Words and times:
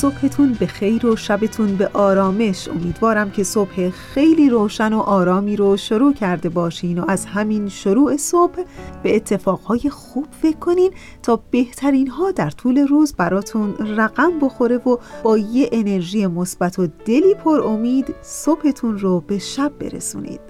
صبحتون 0.00 0.52
به 0.52 0.66
خیر 0.66 1.06
و 1.06 1.16
شبتون 1.16 1.76
به 1.76 1.88
آرامش. 1.88 2.68
امیدوارم 2.68 3.30
که 3.30 3.44
صبح 3.44 3.90
خیلی 3.90 4.50
روشن 4.50 4.92
و 4.92 4.98
آرامی 4.98 5.56
رو 5.56 5.76
شروع 5.76 6.12
کرده 6.12 6.48
باشین 6.48 6.98
و 6.98 7.04
از 7.08 7.26
همین 7.26 7.68
شروع 7.68 8.16
صبح 8.16 8.62
به 9.02 9.16
اتفاقهای 9.16 9.90
خوب 9.90 10.26
فکر 10.42 10.56
کنین 10.56 10.92
تا 11.22 11.40
بهترین 11.50 12.08
ها 12.08 12.30
در 12.30 12.50
طول 12.50 12.78
روز 12.78 13.12
براتون 13.12 13.74
رقم 13.78 14.38
بخوره 14.38 14.76
و 14.76 14.96
با 15.22 15.38
یه 15.38 15.68
انرژی 15.72 16.26
مثبت 16.26 16.78
و 16.78 16.88
دلی 17.04 17.34
پر 17.34 17.60
امید 17.60 18.14
صبحتون 18.22 18.98
رو 18.98 19.20
به 19.20 19.38
شب 19.38 19.72
برسونید. 19.78 20.40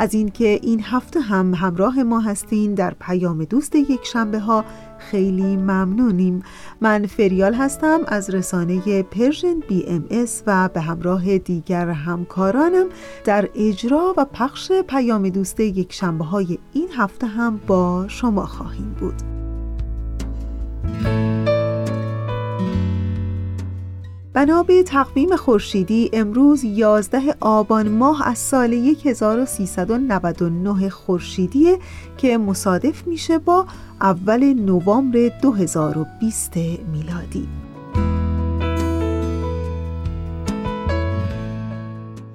از 0.00 0.14
اینکه 0.14 0.60
این 0.62 0.80
هفته 0.82 1.20
هم 1.20 1.54
همراه 1.54 2.02
ما 2.02 2.20
هستین 2.20 2.74
در 2.74 2.94
پیام 3.00 3.44
دوست 3.44 3.74
یک 3.74 4.04
شنبه 4.04 4.38
ها 4.38 4.64
خیلی 5.10 5.56
ممنونیم. 5.56 6.42
من 6.80 7.06
فریال 7.06 7.54
هستم 7.54 8.00
از 8.06 8.30
رسانه 8.30 9.02
Persian 9.02 9.60
BMS 9.68 10.42
و 10.46 10.68
به 10.68 10.80
همراه 10.80 11.38
دیگر 11.38 11.88
همکارانم. 11.88 12.86
در 13.24 13.48
اجرا 13.54 14.14
و 14.16 14.24
پخش 14.24 14.72
پیام 14.72 15.28
دوست 15.28 15.60
یک 15.60 15.92
شنبه 15.92 16.24
های 16.24 16.58
این 16.72 16.88
هفته 16.96 17.26
هم 17.26 17.60
با 17.66 18.04
شما 18.08 18.46
خواهیم 18.46 18.96
بود. 19.00 19.14
بنا 24.32 24.62
به 24.62 24.82
تقویم 24.82 25.36
خورشیدی 25.36 26.10
امروز 26.12 26.64
11 26.64 27.34
آبان 27.40 27.88
ماه 27.88 28.28
از 28.28 28.38
سال 28.38 28.72
1399 29.04 30.88
خورشیدی 30.88 31.76
که 32.16 32.38
مصادف 32.38 33.06
میشه 33.06 33.38
با 33.38 33.66
اول 34.00 34.44
نوامبر 34.44 35.28
2020 35.42 36.56
میلادی. 36.92 37.48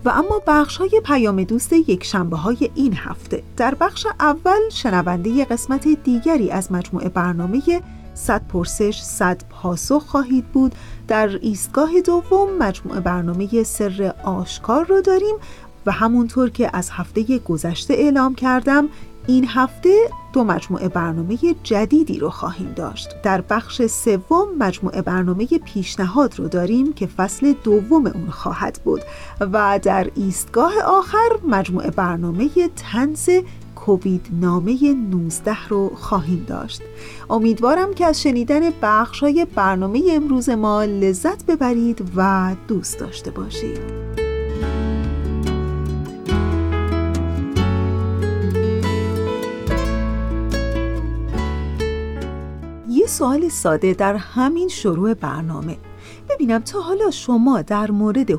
و 0.06 0.10
اما 0.10 0.42
بخش 0.48 0.78
های 0.78 1.02
پیام 1.06 1.44
دوست 1.44 1.74
یک 1.74 2.04
شنبه 2.04 2.38
های 2.38 2.70
این 2.76 2.94
هفته. 2.94 3.44
در 3.58 3.76
بخش 3.76 4.08
اول 4.20 4.70
شنونده 4.72 5.46
قسمت 5.46 5.88
دیگری 6.04 6.52
از 6.52 6.72
مجموعه 6.72 7.10
برنامه 7.10 7.62
صد 8.14 8.48
پرسش 8.48 9.02
صد 9.02 9.44
پاسخ 9.50 10.06
خواهید 10.06 10.46
بود. 10.46 10.76
در 11.08 11.30
ایستگاه 11.42 12.02
دوم 12.06 12.58
مجموعه 12.58 13.00
برنامه 13.00 13.64
سر 13.64 14.14
آشکار 14.24 14.86
رو 14.86 15.02
داریم 15.02 15.36
و 15.86 15.92
همونطور 15.92 16.50
که 16.50 16.70
از 16.74 16.90
هفته 16.92 17.38
گذشته 17.38 17.94
اعلام 17.94 18.36
کردم 18.36 18.90
این 19.28 19.48
هفته 19.48 20.10
دو 20.34 20.44
مجموعه 20.44 20.90
برنامه 20.90 21.38
جدیدی 21.64 22.20
رو 22.20 22.30
خواهیم 22.30 22.74
داشت. 22.76 23.22
در 23.22 23.42
بخش 23.42 23.82
سوم 23.86 24.48
مجموعه 24.60 25.02
برنامه 25.02 25.46
پیشنهاد 25.46 26.40
رو 26.40 26.48
داریم 26.48 26.94
که 26.94 27.08
فصل 27.08 27.54
دوم 27.64 28.08
اون 28.08 28.30
خواهد 28.30 28.80
بود. 28.84 29.02
و 29.40 29.80
در 29.84 30.10
ایستگاه 30.16 30.74
آخر 30.86 31.30
مجموعه 31.48 31.92
برنامه 31.92 32.50
تنز 32.76 33.30
کووید 33.86 34.28
نامه 34.42 34.94
19 34.94 35.68
رو 35.70 35.92
خواهیم 35.96 36.46
داشت. 36.48 36.82
امیدوارم 37.30 37.94
که 37.94 38.06
از 38.06 38.22
شنیدن 38.22 38.62
بخش 38.82 39.20
های 39.20 39.48
برنامه 39.56 40.04
امروز 40.12 40.50
ما 40.50 40.84
لذت 40.84 41.46
ببرید 41.46 42.12
و 42.16 42.56
دوست 42.68 43.00
داشته 43.00 43.32
باشید. 43.32 43.80
یه 52.90 53.08
سوال 53.08 53.50
ساده 53.50 53.94
در 53.94 54.16
همین 54.16 54.68
شروع 54.68 55.14
برنامه. 55.14 55.78
ببینم 56.30 56.60
تا 56.60 56.82
حالا 56.82 57.12
شما 57.12 57.62
در 57.62 57.92
مورد 57.92 58.32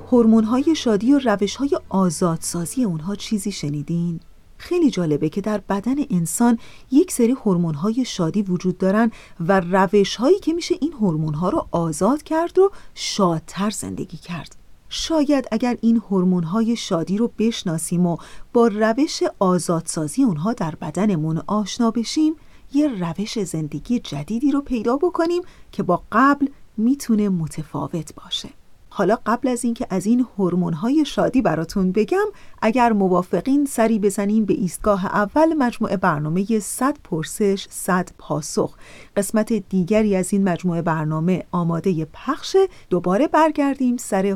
های 0.50 0.74
شادی 0.74 1.12
و 1.12 1.18
روش‌های 1.18 1.70
آزادسازی 1.88 2.84
اونها 2.84 3.14
چیزی 3.14 3.52
شنیدین؟ 3.52 4.20
خیلی 4.64 4.90
جالبه 4.90 5.28
که 5.28 5.40
در 5.40 5.58
بدن 5.58 5.94
انسان 6.10 6.58
یک 6.90 7.12
سری 7.12 7.36
های 7.82 8.04
شادی 8.04 8.42
وجود 8.42 8.78
دارن 8.78 9.10
و 9.40 9.60
روش 9.60 10.16
هایی 10.16 10.38
که 10.38 10.52
میشه 10.52 10.74
این 10.80 10.92
ها 11.32 11.48
رو 11.48 11.68
آزاد 11.70 12.22
کرد 12.22 12.58
و 12.58 12.70
شادتر 12.94 13.70
زندگی 13.70 14.16
کرد. 14.16 14.56
شاید 14.88 15.48
اگر 15.52 15.76
این 15.80 16.02
های 16.44 16.76
شادی 16.76 17.18
رو 17.18 17.32
بشناسیم 17.38 18.06
و 18.06 18.16
با 18.52 18.66
روش 18.66 19.22
آزادسازی 19.38 20.22
اونها 20.22 20.52
در 20.52 20.74
بدنمون 20.74 21.42
آشنا 21.46 21.90
بشیم 21.90 22.34
یه 22.74 22.88
روش 22.88 23.38
زندگی 23.44 23.98
جدیدی 23.98 24.50
رو 24.50 24.60
پیدا 24.60 24.96
بکنیم 24.96 25.42
که 25.72 25.82
با 25.82 26.02
قبل 26.12 26.46
می‌تونه 26.76 27.28
متفاوت 27.28 28.14
باشه. 28.14 28.48
حالا 28.96 29.18
قبل 29.26 29.48
از 29.48 29.64
اینکه 29.64 29.86
از 29.90 30.06
این 30.06 30.26
های 30.74 31.04
شادی 31.04 31.42
براتون 31.42 31.92
بگم 31.92 32.26
اگر 32.62 32.92
موافقین 32.92 33.64
سری 33.64 33.98
بزنیم 33.98 34.44
به 34.44 34.54
ایستگاه 34.54 35.06
اول 35.06 35.54
مجموعه 35.54 35.96
برنامه 35.96 36.58
100 36.58 36.96
پرسش 37.04 37.66
100 37.70 38.08
پاسخ. 38.18 38.76
قسمت 39.16 39.52
دیگری 39.52 40.16
از 40.16 40.32
این 40.32 40.48
مجموعه 40.48 40.82
برنامه 40.82 41.44
آماده 41.50 42.04
پخش 42.12 42.56
دوباره 42.90 43.28
برگردیم 43.28 43.96
سر 43.96 44.26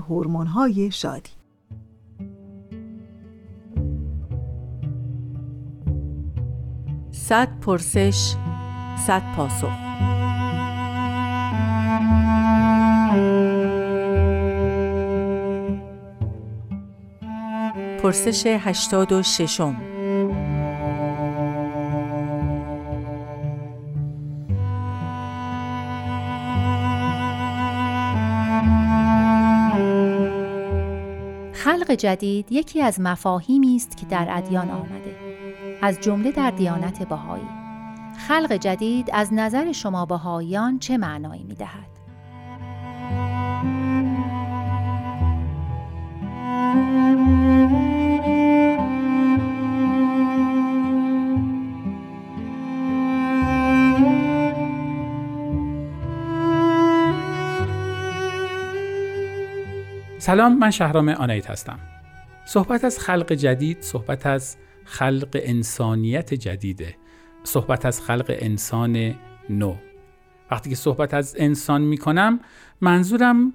های 0.54 0.90
شادی. 0.90 1.30
صد 7.12 7.48
پرسش 7.60 8.34
صد 9.06 9.22
پاسخ. 9.36 9.87
پرسش 18.02 18.46
هشتاد 18.46 19.12
و 19.12 19.22
ششم. 19.22 19.76
خلق 31.52 31.90
جدید 31.90 32.52
یکی 32.52 32.82
از 32.82 33.00
مفاهیمی 33.00 33.76
است 33.76 33.96
که 33.96 34.06
در 34.06 34.26
ادیان 34.30 34.70
آمده. 34.70 35.16
از 35.82 36.00
جمله 36.00 36.32
در 36.32 36.50
دیانت 36.50 37.08
بهایی. 37.08 37.48
خلق 38.28 38.52
جدید 38.52 39.10
از 39.12 39.32
نظر 39.32 39.72
شما 39.72 40.06
بهاییان 40.06 40.78
چه 40.78 40.98
معنایی 40.98 41.42
می 41.42 41.54
دهد؟ 41.54 41.97
سلام 60.28 60.58
من 60.58 60.70
شهرام 60.70 61.08
آنایت 61.08 61.50
هستم. 61.50 61.78
صحبت 62.46 62.84
از 62.84 62.98
خلق 62.98 63.32
جدید 63.32 63.82
صحبت 63.82 64.26
از 64.26 64.56
خلق 64.84 65.28
انسانیت 65.42 66.34
جدیده. 66.34 66.96
صحبت 67.44 67.86
از 67.86 68.00
خلق 68.00 68.36
انسان 68.38 69.14
نو. 69.50 69.76
وقتی 70.50 70.70
که 70.70 70.76
صحبت 70.76 71.14
از 71.14 71.36
انسان 71.38 71.82
می 71.82 71.98
کنم 71.98 72.40
منظورم 72.80 73.52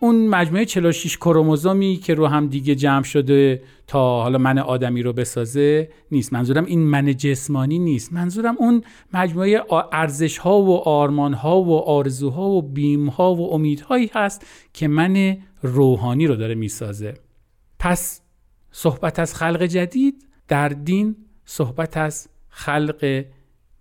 اون 0.00 0.26
مجموعه 0.28 0.64
46 0.64 1.16
کروموزومی 1.16 1.96
که 1.96 2.14
رو 2.14 2.26
هم 2.26 2.46
دیگه 2.46 2.74
جمع 2.74 3.02
شده 3.02 3.62
تا 3.86 4.22
حالا 4.22 4.38
من 4.38 4.58
آدمی 4.58 5.02
رو 5.02 5.12
بسازه 5.12 5.88
نیست. 6.10 6.32
منظورم 6.32 6.64
این 6.64 6.80
من 6.80 7.16
جسمانی 7.16 7.78
نیست. 7.78 8.12
منظورم 8.12 8.56
اون 8.58 8.82
مجموعه 9.14 9.62
ارزش 9.92 10.38
ها 10.38 10.62
و 10.62 10.78
آرمان 10.88 11.34
ها 11.34 11.62
و 11.62 11.78
آرزوها 11.78 12.48
و 12.48 12.62
بیم 12.62 13.08
ها 13.08 13.34
و 13.34 13.52
امیدهایی 13.52 14.10
هست 14.14 14.46
که 14.72 14.88
من 14.88 15.36
روحانی 15.62 16.26
رو 16.26 16.36
داره 16.36 16.54
می‌سازه. 16.54 17.14
پس 17.78 18.20
صحبت 18.70 19.18
از 19.18 19.34
خلق 19.34 19.62
جدید 19.62 20.26
در 20.48 20.68
دین 20.68 21.16
صحبت 21.44 21.96
از 21.96 22.28
خلق 22.48 23.24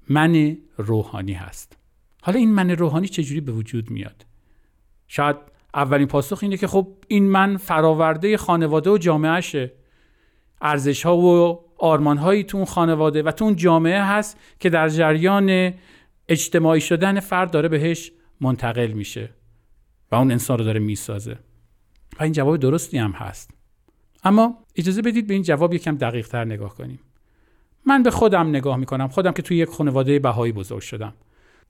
من 0.10 0.58
روحانی 0.78 1.34
هست. 1.34 1.78
حالا 2.22 2.40
این 2.40 2.52
من 2.52 2.70
روحانی 2.72 3.08
چجوری 3.08 3.42
به 3.42 3.52
وجود 3.52 3.92
میاد؟ 3.92 4.26
شاید 5.08 5.36
اولین 5.76 6.08
پاسخ 6.08 6.40
اینه 6.42 6.58
که 6.58 6.68
خب 6.68 6.88
این 7.08 7.30
من 7.30 7.58
فراورده 7.58 8.38
خانواده 8.38 8.90
و 8.90 8.98
جامعهشه. 8.98 9.72
ارزش 10.62 11.06
ها 11.06 11.18
و 11.18 11.60
آرمان 11.78 12.18
هایی 12.18 12.44
تو 12.44 12.58
اون 12.58 12.66
خانواده 12.66 13.24
و 13.24 13.32
تو 13.32 13.46
اون 13.46 13.56
جامعه 13.56 14.04
هست 14.04 14.38
که 14.60 14.70
در 14.70 14.90
جریان 14.90 15.74
اجتماعی 16.30 16.82
شدن 16.82 17.20
فرد 17.20 17.52
داره 17.52 17.70
بهش 17.70 18.12
منتقل 18.42 18.92
میشه 18.92 19.30
و 20.12 20.16
اون 20.16 20.32
انسان 20.32 20.58
رو 20.58 20.64
داره 20.64 20.80
می‌سازه. 20.80 21.38
و 22.20 22.24
این 22.24 22.32
جواب 22.32 22.58
درستی 22.58 22.98
هم 22.98 23.12
هست. 23.12 23.52
اما 24.24 24.58
اجازه 24.76 25.02
بدید 25.02 25.28
به 25.28 25.34
این 25.34 25.44
جواب 25.44 25.74
یکم 25.74 25.96
دقیق 25.96 26.28
تر 26.28 26.46
نگاه 26.46 26.76
کنیم. 26.76 27.00
من 27.86 28.04
به 28.04 28.12
خودم 28.12 28.50
نگاه 28.50 28.78
می‌کنم. 28.78 29.08
خودم 29.08 29.32
که 29.32 29.42
توی 29.42 29.58
یک 29.58 29.70
خانواده 29.70 30.20
بهایی 30.20 30.54
بزرگ 30.54 30.82
شدم. 30.82 31.14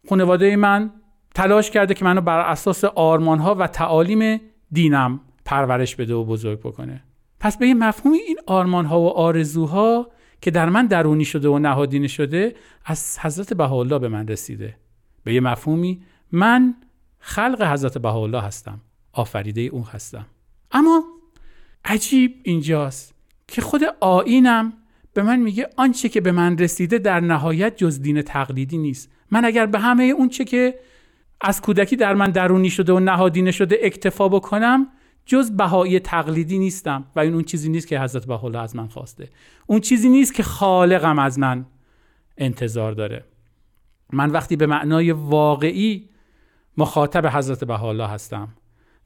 خانواده 0.10 0.56
من 0.56 0.92
تلاش 1.36 1.72
کرده 1.72 1.94
که 1.94 2.06
منو 2.06 2.22
بر 2.22 2.40
اساس 2.40 2.84
آرمان 2.84 3.40
ها 3.40 3.56
و 3.56 3.68
تعالیم 3.68 4.42
دینم 4.72 5.20
پرورش 5.46 5.96
بده 5.96 6.14
و 6.14 6.24
بزرگ 6.24 6.60
بکنه. 6.60 7.04
پس 7.40 7.58
به 7.58 7.68
یه 7.68 7.74
مفهومی 7.74 8.18
این 8.18 8.38
آرمان 8.48 8.86
ها 8.86 9.00
و 9.02 9.10
آرزوها 9.10 10.08
که 10.42 10.52
در 10.52 10.70
من 10.70 10.86
درونی 10.86 11.26
شده 11.26 11.50
و 11.50 11.60
نهادینه 11.60 12.08
شده 12.08 12.56
از 12.86 13.20
حضرت 13.20 13.54
بهاءالله 13.54 14.00
به 14.00 14.08
من 14.08 14.28
رسیده. 14.28 14.78
به 15.24 15.34
یه 15.34 15.40
مفهومی 15.40 16.02
من 16.32 16.76
خلق 17.20 17.62
حضرت 17.62 17.98
بهاءالله 17.98 18.42
هستم. 18.42 18.82
آفریده 19.14 19.62
اون 19.62 19.84
هستم. 19.84 20.26
اما 20.72 21.04
عجیب 21.86 22.36
اینجاست 22.44 23.16
که 23.48 23.62
خود 23.62 23.82
آینم 24.00 24.74
به 25.14 25.24
من 25.24 25.40
میگه 25.40 25.70
آنچه 25.78 26.10
که 26.10 26.22
به 26.22 26.32
من 26.32 26.58
رسیده 26.58 26.98
در 26.98 27.20
نهایت 27.20 27.78
جز 27.78 28.02
دین 28.02 28.22
تقلیدی 28.22 28.78
نیست. 28.78 29.12
من 29.32 29.46
اگر 29.46 29.66
به 29.66 29.80
همه 29.80 30.04
اون 30.04 30.30
چه 30.30 30.44
که 30.44 30.80
از 31.42 31.62
کودکی 31.62 31.96
در 31.96 32.14
من 32.14 32.32
درونی 32.32 32.70
شده 32.70 32.94
و 32.94 33.00
نهادینه 33.00 33.52
شده 33.52 33.78
اکتفا 33.82 34.30
بکنم 34.30 34.88
جز 35.26 35.52
بهایی 35.52 36.00
تقلیدی 36.00 36.60
نیستم. 36.60 37.06
و 37.16 37.20
این 37.20 37.34
اون 37.34 37.44
چیزی 37.44 37.70
نیست 37.70 37.88
که 37.88 38.00
حضرت 38.00 38.26
بهاءالله 38.26 38.60
از 38.60 38.76
من 38.76 38.88
خواسته. 38.88 39.30
اون 39.68 39.80
چیزی 39.80 40.10
نیست 40.10 40.34
که 40.34 40.44
خالقم 40.44 41.20
از 41.20 41.40
من 41.40 41.66
انتظار 42.38 42.92
داره. 42.92 43.26
من 44.14 44.32
وقتی 44.32 44.56
به 44.56 44.66
معنای 44.66 45.12
واقعی 45.12 46.10
مخاطب 46.78 47.28
حضرت 47.28 47.64
بهاءالله 47.64 48.08
هستم. 48.08 48.48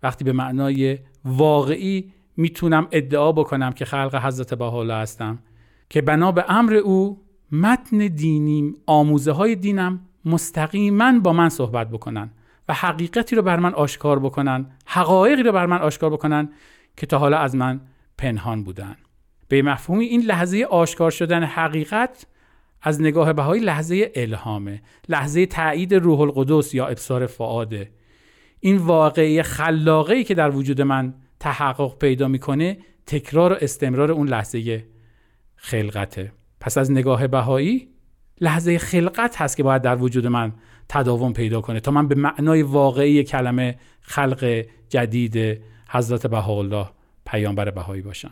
وقتی 0.03 0.23
به 0.23 0.33
معنای 0.33 0.97
واقعی 1.25 2.13
می‌تونم 2.37 2.87
ادعا 2.91 3.31
بکنم 3.31 3.71
که 3.71 3.85
خلق 3.85 4.15
حضرت 4.15 4.53
بهاءالله 4.53 4.93
هستم. 4.93 5.39
که 5.89 6.01
بنا 6.01 6.31
به 6.31 6.45
امر 6.47 6.73
او 6.73 7.21
متن 7.51 7.97
دینیم 7.97 8.75
آموزه 8.85 9.31
های 9.31 9.55
دینم 9.55 10.08
مستقیما 10.25 11.19
با 11.19 11.33
من 11.33 11.49
صحبت 11.49 11.89
بکنن 11.89 12.31
و 12.69 12.73
حقیقتی 12.73 13.35
رو 13.35 13.41
بر 13.41 13.59
من 13.59 13.73
آشکار 13.73 14.19
بکنن 14.19 14.65
حقایقی 14.85 15.43
رو 15.43 15.51
بر 15.51 15.65
من 15.65 15.77
آشکار 15.77 16.09
بکنن 16.09 16.49
که 16.97 17.05
تا 17.05 17.17
حالا 17.17 17.37
از 17.37 17.55
من 17.55 17.81
پنهان 18.17 18.63
بودن. 18.63 18.95
به 19.47 19.61
مفهومی 19.61 20.05
این 20.05 20.21
لحظه 20.21 20.67
آشکار 20.69 21.11
شدن 21.11 21.43
حقیقت 21.43 22.25
از 22.81 23.01
نگاه 23.01 23.33
بهایی 23.33 23.63
لحظه 23.63 24.11
الهامه 24.15 24.81
لحظه 25.09 25.45
تایید 25.45 25.93
روح 25.93 26.19
القدس 26.19 26.73
یا 26.73 26.87
ابصار 26.87 27.25
فعاده 27.25 27.91
این 28.59 28.77
واقعی 28.77 29.43
خلاقه 29.43 30.23
که 30.23 30.33
در 30.33 30.49
وجود 30.51 30.81
من 30.81 31.13
تحقق 31.39 31.97
پیدا 31.97 32.27
می‌کنه 32.27 32.77
تکرار 33.05 33.53
و 33.53 33.57
استمرار 33.61 34.11
اون 34.11 34.27
لحظه 34.27 34.85
خلقته. 35.55 36.31
پس 36.59 36.77
از 36.77 36.91
نگاه 36.91 37.27
بهایی 37.27 37.87
لحظه 38.41 38.77
خلقت 38.77 39.41
هست 39.41 39.57
که 39.57 39.63
باید 39.63 39.81
در 39.81 39.95
وجود 39.95 40.27
من 40.27 40.53
تداوم 40.89 41.33
پیدا 41.33 41.61
کنه 41.61 41.79
تا 41.79 41.91
من 41.91 42.07
به 42.07 42.15
معنای 42.15 42.61
واقعی 42.61 43.23
کلمه 43.23 43.77
خلق 44.01 44.65
جدید 44.89 45.61
حضرت 45.89 46.27
بهاءالله 46.27 46.89
پیامبر 47.25 47.69
بهایی 47.69 48.01
باشم. 48.01 48.31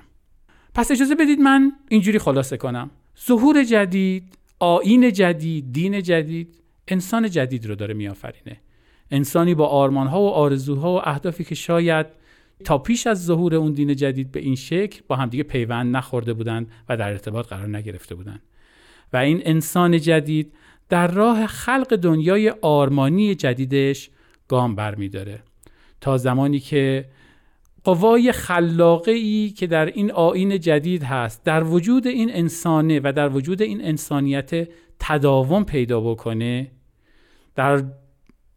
پس 0.74 0.92
اجازه 0.92 1.16
بدید 1.16 1.40
من 1.40 1.72
اینجوری 1.90 2.20
خلاصه 2.20 2.58
کنم. 2.58 2.90
ظهور 3.28 3.64
جدید 3.64 4.38
آین 4.60 5.14
جدید 5.14 5.72
دین 5.72 6.04
جدید 6.04 6.62
انسان 6.88 7.30
جدید 7.30 7.66
رو 7.66 7.76
داره 7.76 7.94
میآفرینه. 7.94 8.58
انسانی 9.12 9.56
با 9.56 9.68
آرمانها 9.68 10.22
و 10.22 10.30
آرزوها 10.30 10.94
و 10.94 11.10
اهدافی 11.10 11.44
که 11.44 11.56
شاید 11.56 12.06
تا 12.66 12.78
پیش 12.78 13.08
از 13.08 13.26
ظهور 13.26 13.56
اون 13.56 13.72
دین 13.72 13.96
جدید 13.96 14.32
به 14.32 14.40
این 14.40 14.56
شکل 14.56 15.02
با 15.08 15.16
همدیگه 15.16 15.44
پیوند 15.44 15.96
نخورده 15.96 16.34
بودند 16.34 16.72
و 16.90 16.98
در 16.98 17.10
ارتباط 17.10 17.48
قرار 17.48 17.68
نگرفته 17.68 18.16
بودند. 18.16 18.42
و 19.14 19.18
این 19.18 19.42
انسان 19.46 20.00
جدید 20.00 20.54
در 20.90 21.08
راه 21.08 21.48
خلق 21.48 21.96
دنیای 21.96 22.50
آرمانی 22.62 23.36
جدیدش 23.36 24.10
گام 24.48 24.76
برمیداره. 24.76 25.40
تا 26.02 26.18
زمانی 26.18 26.60
که 26.60 27.06
قوای 27.84 28.32
خلاقه 28.32 29.12
ای 29.12 29.50
که 29.50 29.68
در 29.68 29.86
این 29.86 30.12
آین 30.12 30.60
جدید 30.60 31.04
هست 31.04 31.44
در 31.44 31.64
وجود 31.64 32.08
این 32.08 32.36
انسانه 32.36 33.02
و 33.04 33.14
در 33.16 33.30
وجود 33.30 33.62
این 33.62 33.86
انسانیت 33.86 34.70
تداوم 35.00 35.64
پیدا 35.64 36.02
بکنه 36.02 36.72
در 37.56 37.84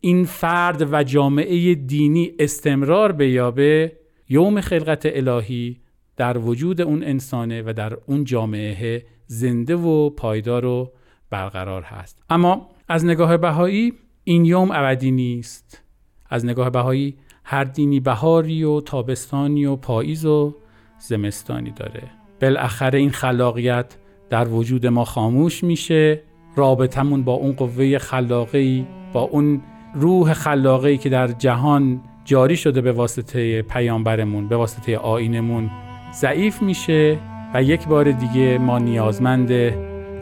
این 0.00 0.25
فرد 0.25 0.93
و 0.93 1.02
جامعه 1.02 1.75
دینی 1.75 2.32
استمرار 2.38 3.12
بیابه 3.12 3.93
یوم 4.29 4.61
خلقت 4.61 5.02
الهی 5.05 5.81
در 6.17 6.38
وجود 6.38 6.81
اون 6.81 7.02
انسانه 7.05 7.62
و 7.62 7.73
در 7.76 7.99
اون 8.06 8.25
جامعه 8.25 9.05
زنده 9.32 9.77
و 9.77 10.11
پایدار 10.11 10.65
و 10.65 10.93
برقرار 11.31 11.82
هست. 11.82 12.23
اما 12.31 12.69
از 12.88 13.05
نگاه 13.05 13.37
بهایی 13.37 13.93
این 14.25 14.44
یوم 14.44 14.71
ابدی 14.71 15.11
نیست. 15.11 15.82
از 16.31 16.44
نگاه 16.44 16.71
بهایی 16.71 17.17
هر 17.44 17.65
دینی 17.65 18.00
بهاری 18.00 18.65
و 18.65 18.81
تابستانی 18.81 19.67
و 19.67 19.77
پاییز 19.77 20.27
و 20.27 20.55
زمستانی 20.99 21.71
داره. 21.71 22.03
بالاخره 22.43 22.99
این 22.99 23.11
خلاقیت 23.11 23.97
در 24.31 24.49
وجود 24.49 24.87
ما 24.87 25.05
خاموش 25.05 25.65
میشه. 25.65 26.23
رابطمون 26.56 27.23
با 27.23 27.33
اون 27.33 27.53
قوه 27.53 27.99
خلاقی 27.99 28.87
با 29.12 29.21
اون 29.21 29.62
روح 29.94 30.33
خلاقی 30.33 30.99
که 30.99 31.09
در 31.09 31.26
جهان 31.26 32.00
جاری 32.25 32.57
شده 32.57 32.81
به 32.81 32.93
واسطه 32.93 33.62
پیامبرمون 33.62 34.49
به 34.49 34.57
واسطه 34.57 34.97
آینمون 34.97 35.71
ضعیف 36.12 36.62
میشه. 36.62 37.19
و 37.54 37.62
یک 37.62 37.88
بار 37.88 38.12
دیگه 38.12 38.59
ما 38.59 38.78
نیازمند 38.78 39.50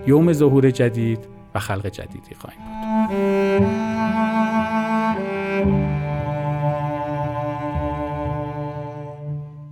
یوم 0.07 0.33
ظهور 0.33 0.71
جدید 0.71 1.19
و 1.55 1.59
خلق 1.59 1.87
جدیدی 1.87 2.35
خواهیم 2.35 2.61
بود. 2.61 3.69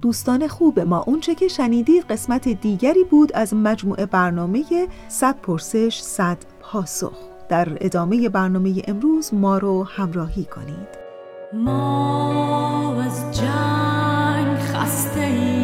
دوستان 0.02 0.48
خوب 0.48 0.80
ما 0.80 1.04
اونچه 1.06 1.34
که 1.34 1.48
شنیدید 1.48 2.04
قسمت 2.04 2.48
دیگری 2.48 3.04
بود 3.04 3.32
از 3.34 3.54
مجموعه 3.54 4.06
برنامه 4.06 4.64
100 5.08 5.36
پرسش 5.36 6.00
100 6.00 6.38
پاسخ. 6.60 7.12
در 7.48 7.68
ادامه 7.80 8.28
برنامه 8.28 8.82
امروز 8.86 9.34
ما 9.34 9.58
رو 9.58 9.84
همراهی 9.84 10.44
کنید. 10.44 11.06
ما 11.52 13.02
از 13.02 13.40
جنگ 13.40 14.58
خسته 14.58 15.55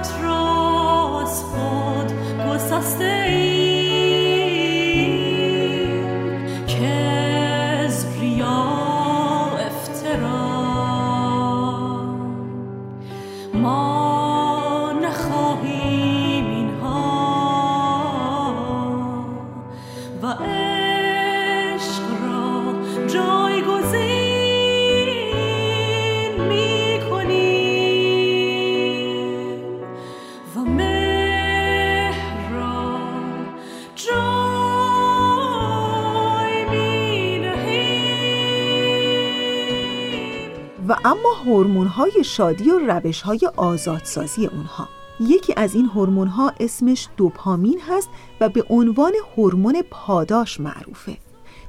نفرت 0.00 0.22
را 0.22 0.40
ایم 40.90 40.98
اما 41.04 41.34
هورمون 41.44 41.86
های 41.86 42.24
شادی 42.24 42.70
و 42.70 42.78
روش 42.78 43.22
های 43.22 43.40
آزادسازی 43.56 44.46
اونها. 44.46 44.88
یکی 45.20 45.54
از 45.56 45.74
این 45.74 45.86
هورمون 45.86 46.28
ها 46.28 46.52
اسمش 46.60 47.08
دوپامین 47.16 47.80
هست 47.88 48.08
و 48.40 48.48
به 48.48 48.64
عنوان 48.70 49.12
هورمون 49.36 49.82
پاداش 49.90 50.60
معروفه 50.60 51.16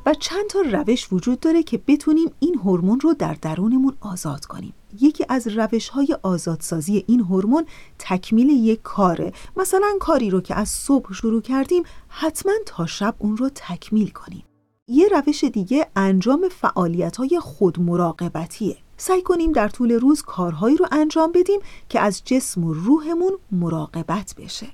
و 0.05 0.13
چند 0.13 0.47
تا 0.49 0.61
روش 0.61 1.13
وجود 1.13 1.39
داره 1.39 1.63
که 1.63 1.81
بتونیم 1.87 2.31
این 2.39 2.55
هورمون 2.55 2.99
رو 2.99 3.13
در 3.13 3.37
درونمون 3.41 3.97
آزاد 4.01 4.45
کنیم. 4.45 4.73
یکی 5.01 5.25
از 5.29 5.47
روش 5.47 5.89
های 5.89 6.17
آزادسازی 6.23 7.03
این 7.07 7.19
هورمون 7.19 7.65
تکمیل 7.99 8.49
یک 8.49 8.81
کاره. 8.81 9.33
مثلا 9.57 9.87
کاری 9.99 10.29
رو 10.29 10.41
که 10.41 10.55
از 10.55 10.69
صبح 10.69 11.13
شروع 11.13 11.41
کردیم 11.41 11.83
حتما 12.07 12.53
تا 12.65 12.85
شب 12.85 13.15
اون 13.19 13.37
رو 13.37 13.49
تکمیل 13.55 14.09
کنیم. 14.09 14.43
یه 14.87 15.07
روش 15.07 15.43
دیگه 15.43 15.87
انجام 15.95 16.49
فعالیت 16.49 17.17
های 17.17 17.39
خود 17.39 17.79
مراقبتیه 17.79 18.77
سعی 19.01 19.21
کنیم 19.21 19.51
در 19.51 19.67
طول 19.67 19.91
روز 19.91 20.21
کارهایی 20.21 20.77
رو 20.77 20.85
انجام 20.91 21.31
بدیم 21.31 21.59
که 21.89 21.99
از 21.99 22.21
جسم 22.25 22.63
و 22.63 22.73
روحمون 22.73 23.31
مراقبت 23.51 24.35
بشه. 24.37 24.67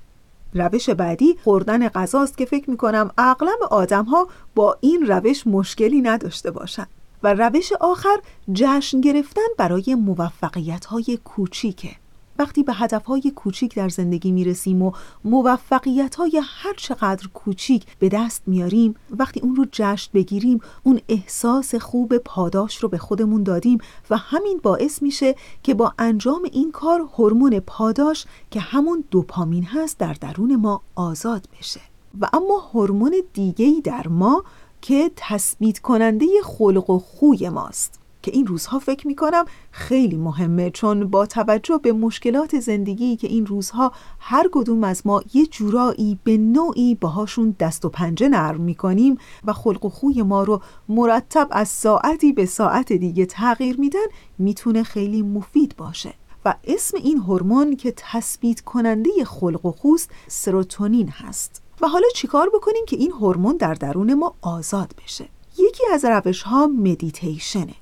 روش 0.54 0.90
بعدی 0.90 1.38
خوردن 1.44 1.90
غذاست 1.90 2.38
که 2.38 2.46
فکر 2.46 2.70
می‌کنم 2.70 3.12
اغلب 3.18 3.64
آدم 3.72 4.04
ها 4.04 4.28
با 4.56 4.78
این 4.82 5.06
روش 5.08 5.48
مشکلی 5.48 6.02
نداشته 6.02 6.52
باشند 6.52 6.88
و 7.24 7.34
روش 7.34 7.72
آخر 7.80 8.18
جشن 8.54 9.02
گرفتن 9.02 9.48
برای 9.58 9.96
موفقیت 9.96 10.86
های 10.86 11.20
کوچیکه. 11.24 11.96
وقتی 12.40 12.64
به 12.64 12.74
هدفهای 12.74 13.32
کوچیک 13.36 13.76
در 13.76 13.90
زندگی 13.90 14.32
می‌رسیم 14.32 14.82
و 14.82 14.92
موفقیت 15.24 16.16
های 16.16 16.42
هر 16.44 16.74
چقدر 16.78 17.28
کوچیک 17.28 17.86
به 18.00 18.10
دست 18.10 18.44
میاریم 18.48 18.96
وقتی 19.10 19.40
اون 19.40 19.56
رو 19.56 19.66
جشن 19.72 20.12
بگیریم 20.14 20.60
اون 20.84 21.00
احساس 21.10 21.76
خوب 21.76 22.18
پاداش 22.18 22.78
رو 22.78 22.90
به 22.90 22.98
خودمون 22.98 23.44
دادیم 23.44 23.78
و 24.10 24.18
همین 24.18 24.60
باعث 24.64 25.02
میشه 25.02 25.36
که 25.64 25.74
با 25.74 25.94
انجام 26.00 26.42
این 26.52 26.72
کار 26.72 27.02
هورمون 27.18 27.60
پاداش 27.60 28.26
که 28.52 28.60
همون 28.60 29.04
دوپامین 29.12 29.64
هست 29.64 29.98
در 29.98 30.14
درون 30.14 30.56
ما 30.56 30.82
آزاد 30.96 31.48
بشه. 31.60 31.82
و 32.22 32.30
اما 32.34 32.60
هورمون 32.74 33.24
دیگه‌ای 33.34 33.82
در 33.82 34.08
ما 34.08 34.44
که 34.82 35.12
تثبیت 35.16 35.80
کننده 35.80 36.26
خلق 36.44 36.90
و 36.90 37.00
خوی 37.00 37.50
ماست. 37.50 38.00
که 38.28 38.34
این 38.34 38.48
روزها 38.48 38.80
فکر 38.80 39.08
می 39.08 39.16
کنم 39.16 39.46
خیلی 39.72 40.18
مهمه 40.18 40.70
چون 40.70 41.08
با 41.08 41.26
توجه 41.26 41.80
به 41.84 41.94
مشکلات 41.94 42.60
زندگی 42.60 43.16
که 43.16 43.28
این 43.28 43.46
روزها 43.46 43.92
هر 44.20 44.50
کدوم 44.52 44.84
از 44.84 45.02
ما 45.08 45.24
یه 45.34 45.46
جورایی 45.46 46.20
به 46.24 46.38
نوعی 46.38 46.96
باهاشون 46.96 47.56
دست 47.60 47.86
و 47.86 47.90
پنجه 47.90 48.30
نرم 48.30 48.62
می 48.62 48.76
کنیم 48.76 49.18
و 49.46 49.54
خلق 49.54 49.86
و 49.86 49.90
خوی 49.90 50.22
ما 50.22 50.44
رو 50.44 50.62
مرتب 50.90 51.48
از 51.52 51.68
ساعتی 51.70 52.34
به 52.34 52.46
ساعت 52.46 52.94
دیگه 52.94 53.26
تغییر 53.26 53.80
میدن 53.80 54.08
می‌تونه 54.38 54.84
خیلی 54.84 55.22
مفید 55.22 55.76
باشه. 55.78 56.14
و 56.46 56.56
اسم 56.64 56.98
این 56.98 57.18
هورمون 57.18 57.76
که 57.76 57.94
تثبیت 57.98 58.62
کننده 58.62 59.10
خلق 59.26 59.66
و 59.66 59.72
خوست 59.72 60.12
سروتونین 60.28 61.10
هست. 61.10 61.62
و 61.82 61.88
حالا 61.88 62.08
چیکار 62.16 62.50
بکنیم 62.54 62.86
که 62.88 62.96
این 62.96 63.12
هورمون 63.12 63.58
در 63.58 63.74
درون 63.74 64.14
ما 64.14 64.36
آزاد 64.42 64.94
بشه؟ 65.04 65.26
یکی 65.58 65.84
از 65.94 66.06
روش 66.06 66.42
ها 66.42 66.68
مدیتیشنه. 66.68 67.76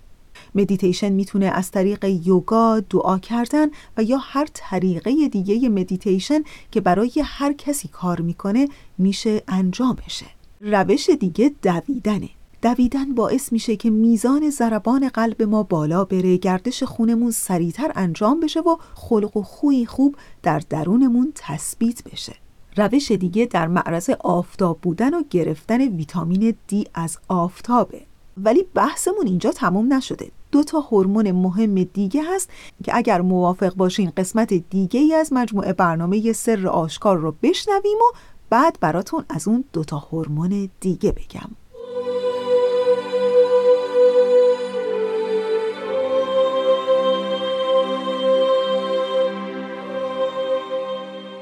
مدیتیشن 0.56 1.10
می‌تونه 1.10 1.46
از 1.46 1.72
طریق 1.72 2.06
یوگا، 2.06 2.80
دعا 2.80 3.18
کردن 3.18 3.68
و 3.98 4.04
یا 4.04 4.18
هر 4.18 4.48
طریقه 4.54 5.28
دیگه 5.28 5.70
مدیتیشن 5.70 6.44
که 6.72 6.82
برای 6.82 7.12
هر 7.24 7.54
کسی 7.54 7.88
کار 7.88 8.22
می‌کنه 8.22 8.68
میشه 8.98 9.44
انجام 9.48 9.98
بشه. 10.06 10.26
روش 10.62 11.10
دیگه 11.10 11.52
دویدنه. 11.62 12.30
دویدن 12.62 13.16
باعث 13.16 13.52
میشه 13.52 13.76
که 13.76 13.90
میزان 13.90 14.50
ضربان 14.50 15.10
قلب 15.10 15.42
ما 15.42 15.64
بالا 15.64 16.06
بره 16.06 16.38
گردش 16.38 16.84
خونمون 16.84 17.32
سریعتر 17.32 17.92
انجام 17.96 18.40
بشه 18.40 18.60
و 18.60 18.78
خلق 18.96 19.38
و 19.38 19.42
خوی 19.42 19.86
خوب 19.86 20.16
در 20.44 20.62
درونمون 20.70 21.32
تثبیت 21.36 22.04
بشه. 22.04 22.36
روش 22.78 23.12
دیگه 23.12 23.46
در 23.46 23.68
معرض 23.68 24.10
آفتاب 24.20 24.80
بودن 24.82 25.14
و 25.14 25.24
گرفتن 25.30 25.82
ویتامین 25.82 26.56
دی 26.68 26.88
از 26.94 27.18
آفتابه. 27.28 28.02
ولی 28.38 28.66
بحثمون 28.74 29.28
اینجا 29.28 29.52
تموم 29.52 29.94
نشده. 29.94 30.32
دو 30.56 30.64
تا 30.64 30.80
هورمون 30.80 31.32
مهم 31.32 31.84
دیگه 31.84 32.24
هست 32.36 32.50
که 32.84 32.96
اگر 32.96 33.22
موافق 33.22 33.76
باشین 33.76 34.12
قسمت 34.18 34.54
دیگه 34.54 35.00
ای 35.00 35.14
از 35.14 35.34
مجموعه 35.34 35.74
برنامه 35.74 36.34
سر 36.34 36.68
آشکار 36.68 37.18
رو 37.18 37.36
بشنویم 37.44 37.98
و 37.98 38.18
بعد 38.50 38.78
براتون 38.82 39.26
از 39.30 39.48
اون 39.48 39.64
دو 39.74 39.84
تا 39.84 39.98
هورمون 39.98 40.70
دیگه 40.80 41.12
بگم. 41.12 41.50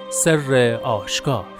سر 0.10 0.80
آشکار 0.84 1.53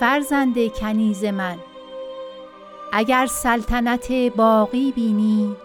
فرزند 0.00 0.72
کنیز 0.72 1.24
من 1.24 1.56
اگر 2.92 3.26
سلطنت 3.26 4.12
باقی 4.12 4.92
بینی 4.92 5.56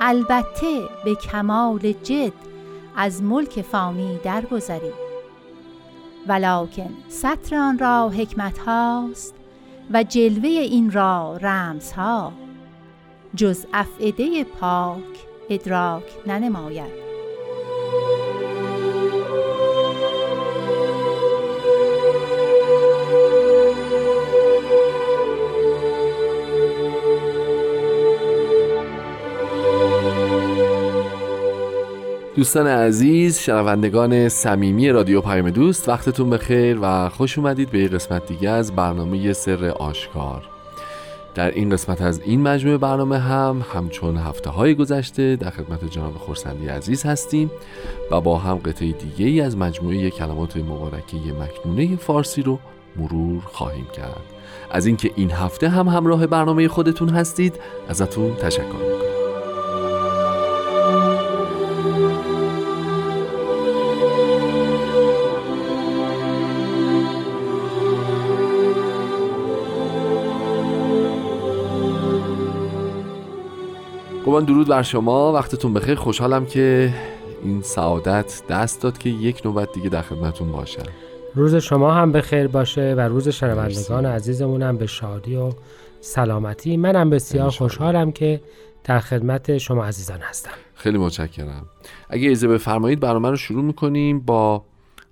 البته 0.00 0.88
به 1.04 1.14
کمال 1.14 1.92
جد 1.92 2.32
از 2.96 3.22
ملک 3.22 3.62
فانی 3.62 4.20
درگذری. 4.24 4.92
ولکن 6.26 6.90
سطر 7.08 7.56
آن 7.56 7.78
را 7.78 8.08
حکمت 8.08 8.58
هاست 8.58 9.34
و 9.90 10.02
جلوه 10.02 10.48
این 10.48 10.92
را 10.92 11.36
رمز 11.36 11.92
ها 11.92 12.32
جز 13.34 13.66
افعده 13.72 14.44
پاک 14.44 15.26
ادراک 15.50 16.04
ننماید. 16.26 17.05
دوستان 32.36 32.66
عزیز 32.66 33.38
شنوندگان 33.38 34.28
صمیمی 34.28 34.88
رادیو 34.88 35.20
پیام 35.20 35.50
دوست 35.50 35.88
وقتتون 35.88 36.30
بخیر 36.30 36.78
و 36.82 37.08
خوش 37.08 37.38
اومدید 37.38 37.70
به 37.70 37.78
یه 37.78 37.88
قسمت 37.88 38.26
دیگه 38.26 38.50
از 38.50 38.76
برنامه 38.76 39.32
سر 39.32 39.64
آشکار. 39.64 40.48
در 41.34 41.50
این 41.50 41.70
قسمت 41.70 42.02
از 42.02 42.20
این 42.20 42.42
مجموعه 42.42 42.78
برنامه 42.78 43.18
هم 43.18 43.64
همچون 43.74 44.16
هفته 44.16 44.50
های 44.50 44.74
گذشته 44.74 45.36
در 45.36 45.50
خدمت 45.50 45.84
جناب 45.90 46.14
خورسندی 46.14 46.68
عزیز 46.68 47.06
هستیم 47.06 47.50
و 48.10 48.20
با 48.20 48.38
هم 48.38 48.56
قطعه 48.56 48.92
دیگه 48.92 49.26
ای 49.26 49.40
از 49.40 49.56
مجموعه 49.56 50.10
کلمات 50.10 50.56
مبارکه 50.56 51.16
مکنونه 51.16 51.96
فارسی 51.96 52.42
رو 52.42 52.58
مرور 52.96 53.42
خواهیم 53.42 53.86
کرد. 53.92 54.24
از 54.70 54.86
اینکه 54.86 55.10
این 55.16 55.30
هفته 55.30 55.68
هم 55.68 55.88
همراه 55.88 56.26
برنامه 56.26 56.68
خودتون 56.68 57.08
هستید 57.08 57.54
ازتون 57.88 58.34
تشکر 58.34 58.62
می‌کنم. 58.62 59.05
قربان 74.26 74.44
درود 74.44 74.68
بر 74.68 74.82
شما 74.82 75.32
وقتتون 75.32 75.74
بخیر. 75.74 75.94
خوشحالم 75.94 76.46
که 76.46 76.94
این 77.42 77.62
سعادت 77.62 78.42
دست 78.48 78.82
داد 78.82 78.98
که 78.98 79.10
یک 79.10 79.42
نوبت 79.44 79.72
دیگه 79.72 79.88
در 79.88 80.02
خدمتتون 80.02 80.52
باشم. 80.52 80.82
روز 81.34 81.54
شما 81.54 81.94
هم 81.94 82.12
بخیر 82.12 82.48
باشه 82.48 82.94
و 82.94 83.00
روز 83.00 83.28
شنوندگان 83.28 84.06
عزیزمون 84.06 84.62
هم 84.62 84.76
به 84.76 84.86
شادی 84.86 85.36
و 85.36 85.52
سلامتی. 86.00 86.76
منم 86.76 87.10
بسیار 87.10 87.50
خوشحالم 87.50 88.12
که 88.12 88.40
در 88.84 88.98
خدمت 88.98 89.58
شما 89.58 89.84
عزیزان 89.84 90.20
هستم. 90.20 90.50
خیلی 90.74 90.98
متشکرم. 90.98 91.66
اگه 92.10 92.26
اجازه 92.26 92.48
بفرمایید 92.48 93.00
برنامه 93.00 93.30
رو 93.30 93.36
شروع 93.36 93.64
می‌کنیم 93.64 94.20
با 94.20 94.64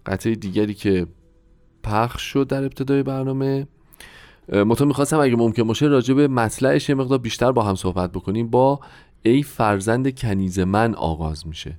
قطعه 0.06 0.34
دیگری 0.34 0.74
که 0.74 1.06
پخش 1.82 2.22
شد 2.22 2.46
در 2.46 2.64
ابتدای 2.64 3.02
برنامه. 3.02 3.66
مطمئن 4.52 4.88
می‌خواستم 4.88 5.18
اگه 5.18 5.36
ممکن 5.36 5.62
باشه 5.62 5.86
راجع 5.86 6.14
به 6.14 6.28
مطلعش 6.28 6.88
یه 6.88 6.94
مقدار 6.94 7.18
بیشتر 7.18 7.52
با 7.52 7.62
هم 7.62 7.74
صحبت 7.74 8.12
بکنیم. 8.12 8.48
با 8.48 8.80
ای 9.22 9.42
فرزند 9.42 10.18
کنیز 10.18 10.58
من 10.58 10.94
آغاز 10.94 11.46
میشه. 11.46 11.74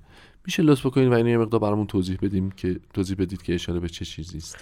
میشه 0.46 0.64
لطف 0.64 0.86
بکنید 0.86 1.08
و 1.08 1.14
اینو 1.14 1.30
یه 1.30 1.38
مقدار 1.38 1.60
برامون 1.60 1.88
توضیح 1.88 2.18
بدیم 2.22 2.52
که 2.52 2.80
توضیح 2.94 3.18
بدید 3.20 3.42
که 3.42 3.54
اشاره 3.54 3.80
به 3.80 3.90
چه 3.90 4.06
چیزی 4.06 4.38
است. 4.38 4.58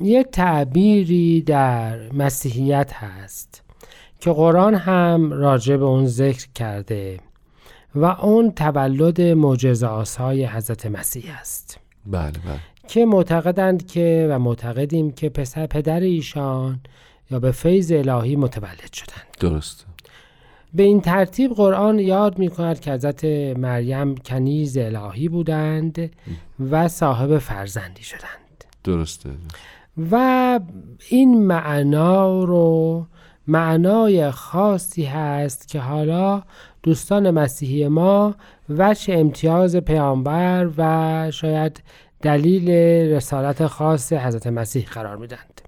یه 0.00 0.24
تعبیری 0.24 1.40
در 1.40 2.12
مسیحیت 2.12 2.92
هست 2.92 3.62
که 4.20 4.32
قرآن 4.32 4.74
هم 4.74 5.32
راجع 5.32 5.76
به 5.76 5.84
اون 5.84 6.06
ذکر 6.06 6.46
کرده 6.54 7.20
و 7.94 8.04
اون 8.04 8.50
تولد 8.50 9.20
معجزه 9.20 9.86
آسای 9.86 10.46
حضرت 10.46 10.86
مسیح 10.86 11.24
است. 11.40 11.78
بله 12.06 12.30
بله. 12.30 12.60
که 12.88 13.06
معتقدند 13.06 13.86
که 13.86 14.28
و 14.30 14.38
معتقدیم 14.38 15.12
که 15.12 15.28
پسر 15.28 15.66
پدر 15.66 16.00
ایشان 16.00 16.80
یا 17.30 17.38
به 17.38 17.50
فیض 17.50 17.92
الهی 17.92 18.36
متولد 18.36 18.92
شدند. 18.92 19.26
درست. 19.40 19.86
به 20.74 20.82
این 20.82 21.00
ترتیب 21.00 21.54
قرآن 21.54 21.98
یاد 21.98 22.38
می 22.38 22.48
کند 22.48 22.80
که 22.80 22.92
حضرت 22.92 23.24
مریم 23.58 24.14
کنیز 24.14 24.78
الهی 24.78 25.28
بودند 25.28 26.10
و 26.70 26.88
صاحب 26.88 27.38
فرزندی 27.38 28.02
شدند. 28.02 28.64
درسته. 28.84 29.30
و 30.10 30.60
این 31.08 31.46
معنا 31.46 32.44
رو 32.44 33.06
معنای 33.46 34.30
خاصی 34.30 35.04
هست 35.04 35.68
که 35.68 35.80
حالا 35.80 36.42
دوستان 36.82 37.30
مسیحی 37.30 37.88
ما 37.88 38.34
وجه 38.68 39.14
امتیاز 39.14 39.76
پیامبر 39.76 40.70
و 40.78 41.30
شاید 41.30 41.82
دلیل 42.22 42.70
رسالت 43.14 43.66
خاص 43.66 44.12
حضرت 44.12 44.46
مسیح 44.46 44.86
قرار 44.86 45.16
میدند 45.16 45.60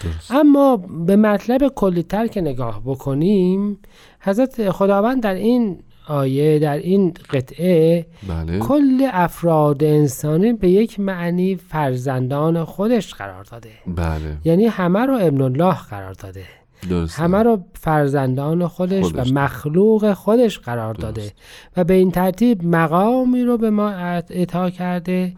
درست. 0.00 0.30
اما 0.30 0.76
به 0.76 1.16
مطلب 1.16 1.68
کلیتر 1.68 2.26
که 2.26 2.40
نگاه 2.40 2.82
بکنیم 2.84 3.78
حضرت 4.20 4.70
خداوند 4.70 5.22
در 5.22 5.34
این 5.34 5.78
آیه 6.08 6.58
در 6.58 6.76
این 6.76 7.14
قطعه 7.30 8.06
بله. 8.28 8.58
کل 8.58 9.08
افراد 9.12 9.84
انسانی 9.84 10.52
به 10.52 10.70
یک 10.70 11.00
معنی 11.00 11.56
فرزندان 11.56 12.64
خودش 12.64 13.14
قرار 13.14 13.44
داده. 13.44 13.70
بله. 13.86 14.36
یعنی 14.44 14.66
همه 14.66 15.06
رو 15.06 15.14
ابن 15.14 15.42
الله 15.42 15.74
قرار 15.74 16.12
داده. 16.12 16.44
درسته. 16.90 17.22
همه 17.22 17.42
رو 17.42 17.64
فرزندان 17.74 18.66
خودش, 18.66 19.04
خودش. 19.04 19.30
و 19.30 19.34
مخلوق 19.34 20.12
خودش 20.12 20.58
قرار 20.58 20.94
درست. 20.94 21.14
داده. 21.14 21.32
و 21.76 21.84
به 21.84 21.94
این 21.94 22.10
ترتیب 22.10 22.64
مقامی 22.64 23.42
رو 23.42 23.58
به 23.58 23.70
ما 23.70 23.90
اعطا 23.90 24.70
کرده 24.70 25.32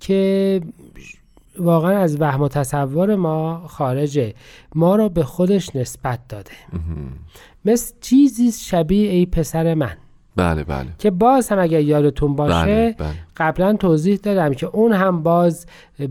که 0.00 0.60
واقعا 1.58 1.98
از 1.98 2.20
وهم 2.20 2.42
و 2.42 2.48
تصور 2.48 3.16
ما 3.16 3.62
خارجه. 3.66 4.34
ما 4.74 4.96
رو 4.96 5.08
به 5.08 5.24
خودش 5.24 5.76
نسبت 5.76 6.18
داده. 6.28 6.50
مثل 7.64 7.94
چیزی 8.00 8.52
شبیه 8.52 9.10
ای 9.10 9.26
پسر 9.26 9.74
من. 9.74 9.92
بله 10.36 10.64
بله. 10.64 10.86
که 10.98 11.10
باز 11.10 11.48
هم 11.48 11.58
اگر 11.58 11.80
یادتون 11.80 12.36
باشه 12.36 12.64
بله 12.64 12.94
بله. 12.98 13.14
قبلا 13.36 13.72
توضیح 13.72 14.16
دادم 14.16 14.54
که 14.54 14.66
اون 14.66 14.92
هم 14.92 15.22
باز 15.22 15.66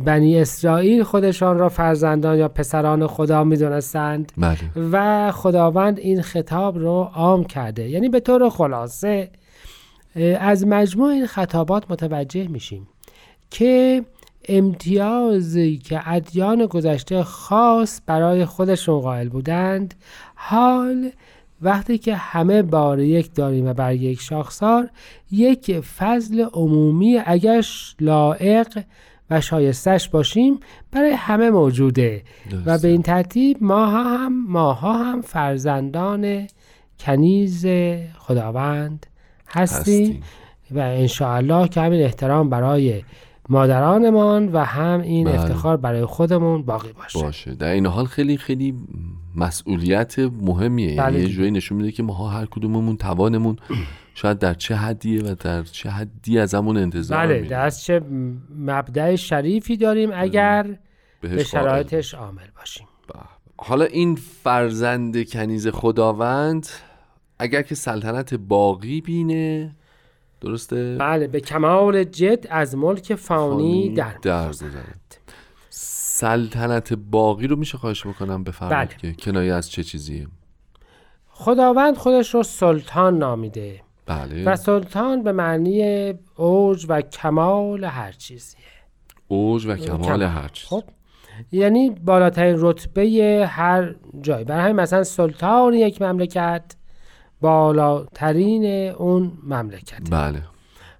بنی 0.05 0.39
اسرائیل 0.39 1.03
خودشان 1.03 1.57
را 1.57 1.69
فرزندان 1.69 2.37
یا 2.37 2.47
پسران 2.47 3.07
خدا 3.07 3.43
می‌دونستند 3.43 4.31
بله. 4.37 4.57
و 4.91 5.31
خداوند 5.31 5.99
این 5.99 6.21
خطاب 6.21 6.77
رو 6.77 7.11
عام 7.13 7.43
کرده. 7.43 7.89
یعنی 7.89 8.09
به 8.09 8.19
طور 8.19 8.49
خلاصه 8.49 9.29
از 10.39 10.67
مجموع 10.67 11.09
این 11.09 11.25
خطابات 11.25 11.91
متوجه 11.91 12.47
میشیم 12.47 12.87
که 13.49 14.03
امتیازی 14.49 15.77
که 15.77 16.01
ادیان 16.05 16.65
گذشته 16.65 17.23
خاص 17.23 18.01
برای 18.05 18.45
خودشون 18.45 18.99
قائل 18.99 19.29
بودند 19.29 19.93
حال 20.35 21.11
وقتی 21.61 21.97
که 21.97 22.15
همه 22.15 22.61
بار 22.61 22.99
یک 22.99 23.35
داریم 23.35 23.67
و 23.67 23.73
بر 23.73 23.93
یک 23.93 24.21
شاخسار 24.21 24.89
یک 25.31 25.79
فضل 25.79 26.45
عمومی 26.53 27.21
اگر 27.25 27.65
لائق 27.99 28.83
و 29.29 29.41
شایستش 29.41 30.09
باشیم 30.09 30.59
برای 30.91 31.11
همه 31.11 31.49
موجوده 31.49 32.23
و. 32.65 32.77
به 32.77 32.87
این 32.87 33.01
ترتیب 33.01 33.57
ماها 33.61 34.03
هم 34.03 34.45
ماها 34.47 34.93
هم 34.93 35.21
فرزندان 35.21 36.47
کنیز 36.99 37.65
خداوند 38.17 39.05
هستیم 39.47 40.05
هستیم. 40.05 40.23
و 40.71 40.79
انشاءالله 40.79 41.67
که 41.67 41.81
همین 41.81 42.03
احترام 42.03 42.49
برای 42.49 43.03
مادرانمان 43.49 44.47
و 44.47 44.57
هم 44.63 45.01
این 45.01 45.27
بله. 45.27 45.41
افتخار 45.41 45.77
برای 45.77 46.05
خودمون 46.05 46.63
باقی 46.63 46.93
باشه 46.93 47.21
باشه 47.21 47.55
در 47.55 47.71
این 47.71 47.85
حال 47.85 48.05
خیلی 48.05 48.37
خیلی 48.37 48.73
مسئولیت 49.35 50.19
مهمیه 50.19 50.95
بله 50.95 51.13
یعنی 51.13 51.19
یه. 51.19 51.27
جوری 51.27 51.51
نشون 51.51 51.77
میده 51.77 51.91
که 51.91 52.03
ما 52.03 52.29
هر 52.29 52.45
کدوممون 52.45 52.97
توانمون 52.97 53.55
شاید 54.13 54.39
در 54.39 54.53
چه 54.53 54.75
حدیه 54.75 55.21
و 55.21 55.35
در 55.35 55.63
چه 55.63 55.89
حدی 55.89 56.39
ازمون 56.39 56.77
انتظار 56.77 57.27
بله. 57.27 57.41
در 57.41 57.69
چه 57.69 58.01
مبدع 58.57 59.15
شریفی 59.15 59.77
داریم 59.77 60.09
اگر 60.13 60.77
به. 61.21 61.43
شرایطش 61.43 62.13
عامل 62.13 62.47
باشیم 62.57 62.87
حالا 63.57 63.85
این 63.85 64.15
فرزند 64.15 65.29
کنیز 65.29 65.67
خداوند 65.67 66.67
اگر 67.39 67.61
که 67.61 67.75
سلطنت 67.75 68.33
باقی 68.33 69.01
بینه 69.01 69.75
درسته؟ 70.45 70.97
بله 70.99 71.27
به 71.27 71.39
کمال 71.39 72.03
جد 72.03 72.47
از 72.49 72.75
ملک 72.75 73.15
فانی 73.15 73.93
در 73.93 74.13
در 74.21 74.41
می‌گذرد. 74.41 74.69
گذرد. 74.69 75.17
سلطنت 75.69 76.93
باقی 76.93 77.47
رو 77.47 77.55
میشه 77.55 77.77
خواهش 77.77 78.07
بکنم 78.07 78.43
بفرمایید 78.43 78.89
بله. 78.89 78.97
که 78.97 79.13
کنایه 79.13 79.53
از 79.53 79.71
چه 79.71 79.83
چیزیه 79.83 80.27
خداوند 81.27 81.97
خودش 81.97 82.33
رو 82.33 82.43
سلطان 82.43 83.17
نامیده 83.17 83.81
بله 84.05 84.45
و 84.45 84.55
سلطان 84.55 85.23
به 85.23 85.31
معنی 85.31 86.13
اوج 86.35 86.85
و 86.89 87.01
کمال 87.01 87.83
هر 87.83 88.11
چیزیه 88.11 88.59
اوج 89.27 89.65
و 89.65 89.75
کمال 89.75 90.01
کمال. 90.01 90.23
هر 90.23 90.47
چیز 90.47 90.69
خب 90.69 90.83
یعنی 91.51 91.89
بالاترین 91.89 92.55
رتبه 92.59 93.45
هر 93.49 93.95
جای 94.21 94.43
برای 94.43 94.63
همین 94.63 94.75
مثلا 94.75 95.03
سلطان 95.03 95.73
یک 95.73 96.01
مملکت 96.01 96.75
بالاترین 97.41 98.89
اون 98.89 99.37
مملکت. 99.43 100.09
بله. 100.11 100.43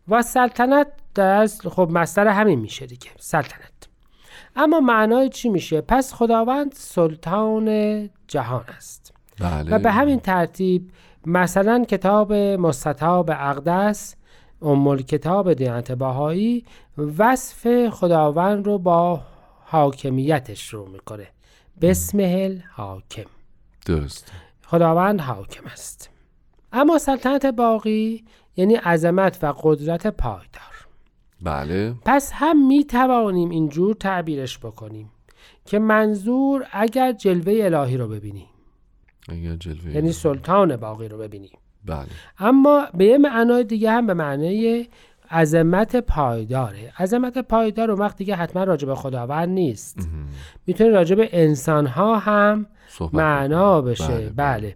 و 0.07 0.21
سلطنت 0.21 0.87
در 1.15 1.29
اصل 1.29 1.69
خب 1.69 1.89
مصدر 1.91 2.27
همین 2.27 2.59
میشه 2.59 2.85
دیگه 2.85 3.09
سلطنت. 3.19 3.71
اما 4.55 4.79
معنای 4.79 5.29
چی 5.29 5.49
میشه؟ 5.49 5.81
پس 5.81 6.13
خداوند 6.13 6.73
سلطان 6.73 8.09
جهان 8.27 8.63
است. 8.77 9.13
بله. 9.39 9.75
و 9.75 9.79
به 9.79 9.91
همین 9.91 10.19
ترتیب 10.19 10.91
مثلا 11.25 11.85
کتاب 11.85 12.33
مستطاب 12.33 13.29
اقدس 13.29 14.15
ام 14.61 14.97
کتاب 14.97 15.53
دیانت 15.53 15.91
باهایی 15.91 16.65
وصف 17.17 17.89
خداوند 17.89 18.65
رو 18.65 18.77
با 18.77 19.21
حاکمیتش 19.65 20.69
رو 20.73 20.85
می‌کنه. 20.89 21.27
بسمه 21.81 22.63
حاکم 22.73 23.29
درست. 23.85 24.31
خداوند 24.65 25.21
حاکم 25.21 25.65
است. 25.65 26.09
اما 26.75 26.97
سلطنت 26.97 27.45
باقی 27.45 28.23
یعنی 28.55 28.75
عظمت 28.75 29.43
و 29.43 29.53
قدرت 29.61 30.07
پایدار. 30.07 30.87
بله. 31.41 31.93
پس 32.05 32.31
هم 32.33 32.67
می 32.67 32.83
توانیم 32.83 33.49
اینجور 33.49 33.95
تعبیرش 33.95 34.59
بکنیم 34.59 35.11
که 35.65 35.79
منظور 35.79 36.65
اگر 36.71 37.11
جلوه 37.11 37.53
الهی 37.61 37.97
رو 37.97 38.07
ببینیم. 38.07 38.47
اگر 39.29 39.55
جلوه 39.55 39.95
یعنی 39.95 40.11
سلطان 40.11 40.77
باقی 40.77 41.07
رو 41.07 41.17
ببینیم. 41.17 41.57
بله. 41.85 42.07
اما 42.39 42.87
به 42.93 43.05
یه 43.05 43.17
معنای 43.17 43.63
دیگه 43.63 43.91
هم 43.91 44.07
به 44.07 44.13
معنای 44.13 44.87
عظمت 45.31 45.95
پایداره. 45.95 46.93
عظمت 46.99 47.37
پایدار 47.37 47.91
اون 47.91 47.99
وقت 47.99 48.17
دیگه 48.17 48.35
حتما 48.35 48.63
راجع 48.63 48.87
به 48.87 48.95
خداوند 48.95 49.49
نیست. 49.49 50.09
می‌تونه 50.67 50.89
راجع 50.89 51.15
به 51.15 51.29
انسان 51.31 51.87
ها 51.87 52.19
هم 52.19 52.65
معنا. 53.13 53.81
بشه. 53.81 54.07
بله، 54.07 54.29
بله, 54.29 54.75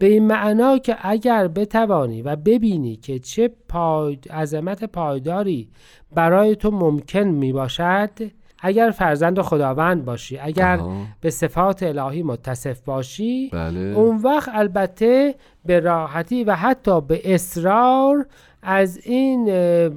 به 0.00 0.06
این 0.06 0.26
معنا 0.26 0.78
که 0.78 0.96
اگر 1.00 1.48
بتوانی 1.48 2.22
و 2.22 2.36
ببینی 2.36 2.96
که 2.96 3.18
چه 3.18 3.50
پای... 3.68 4.18
عظمت 4.30 4.84
پایداری 4.84 5.68
برای 6.14 6.56
تو 6.56 6.70
ممکن 6.70 7.22
می 7.24 7.52
باشد 7.52 8.10
اگر 8.58 8.90
فرزند 8.90 9.40
خداوند 9.40 10.04
باشی 10.04 10.38
اگر 10.38 10.76
آها. 10.76 11.06
به 11.20 11.30
صفات 11.30 11.82
الهی 11.82 12.22
متصف 12.22 12.80
باشی 12.80 13.50
بله. 13.52 13.80
اون 13.80 14.16
وقت 14.16 14.50
البته 14.54 15.34
به 15.64 15.80
راحتی 15.80 16.44
و 16.44 16.54
حتی 16.54 17.00
به 17.00 17.34
اصرار 17.34 18.26
از 18.62 19.00
این 19.06 19.48
اه، 19.50 19.90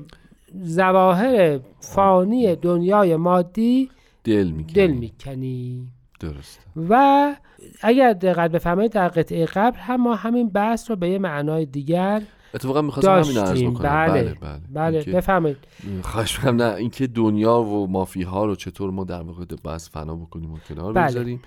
ظواهر 0.65 1.59
فانی 1.79 2.55
دنیای 2.55 3.15
مادی 3.15 3.89
دل 4.23 4.47
می‌کنی. 4.47 4.73
دل 4.73 4.91
می‌کنی. 4.91 5.87
درست 6.19 6.59
و 6.89 7.35
اگر 7.81 8.13
دقت 8.13 8.51
بفرمایید 8.51 8.91
در 8.91 9.07
قطعه 9.07 9.45
قبل 9.45 9.77
هم 9.77 10.01
ما 10.01 10.15
همین 10.15 10.49
بحث 10.49 10.89
رو 10.89 10.95
به 10.95 11.09
یه 11.09 11.19
معنای 11.19 11.65
دیگر 11.65 12.21
اتفاقا 12.53 12.81
می‌خواستم 12.81 13.11
همین 13.11 13.37
عرض 13.37 13.63
بکنم. 13.63 13.89
بله. 13.89 14.23
بله 14.23 14.33
بله, 14.41 14.59
بله. 14.73 14.95
اینکه- 14.95 15.11
بفرمایید. 15.11 15.57
خواهش 16.01 16.39
می‌کنم 16.39 16.61
نه 16.61 16.75
اینکه 16.75 17.07
دنیا 17.07 17.61
و 17.61 17.87
مافی 17.87 18.23
ها 18.23 18.45
رو 18.45 18.55
چطور 18.55 18.91
ما 18.91 19.03
در 19.03 19.21
واقع 19.21 19.45
بس 19.65 19.89
فنا 19.89 20.15
بکنیم 20.15 20.53
و 20.53 20.57
کنار 20.69 20.93
بله. 20.93 21.05
بگذاریم 21.05 21.41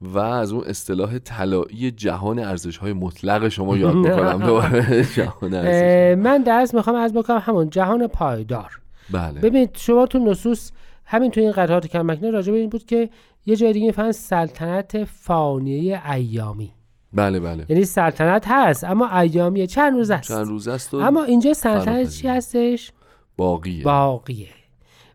و 0.00 0.18
از 0.18 0.52
اون 0.52 0.64
اصطلاح 0.64 1.18
طلایی 1.18 1.90
جهان 1.90 2.38
ارزش 2.38 2.76
های 2.76 2.92
مطلق 2.92 3.48
شما 3.48 3.76
یاد 3.76 4.02
بکنم. 4.06 4.38
دوباره 4.46 5.04
جهان 5.04 5.54
ارزش 5.54 6.22
من 6.22 6.42
درس 6.42 6.74
می‌خوام 6.74 6.96
از 6.96 7.12
بکنم. 7.12 7.42
همون 7.44 7.70
جهان 7.70 8.06
پایدار. 8.06 8.80
بله. 9.10 9.40
ببینید 9.40 9.70
شما 9.76 10.06
تو 10.06 10.18
نصوص 10.18 10.70
همین 11.06 11.30
تو 11.30 11.40
این 11.40 11.52
قطعات 11.52 11.86
کم 11.86 12.06
مکنه 12.06 12.30
راجع 12.30 12.52
به 12.52 12.58
این 12.58 12.70
بود 12.70 12.86
که 12.86 13.10
یه 13.46 13.56
جای 13.56 13.72
دیگه 13.72 13.86
می‌فهمن 13.86 14.12
سلطنت 14.12 15.04
فانیه 15.04 16.10
ایامی. 16.12 16.72
بله 17.12 17.40
بله. 17.40 17.66
یعنی 17.68 17.84
سلطنت 17.84 18.44
هست 18.48 18.84
اما 18.84 19.18
ایامیه. 19.18 19.66
چند 19.66 19.92
روز 19.92 20.10
است؟ 20.10 20.28
چند 20.28 20.46
روز 20.46 20.68
است 20.68 20.94
اما 20.94 21.24
اینجا 21.24 21.52
سلطنت. 21.52 22.08
چی 22.08 22.28
هستش؟ 22.28 22.92
باقیه. 23.36 23.84
باقیه. 23.84 24.48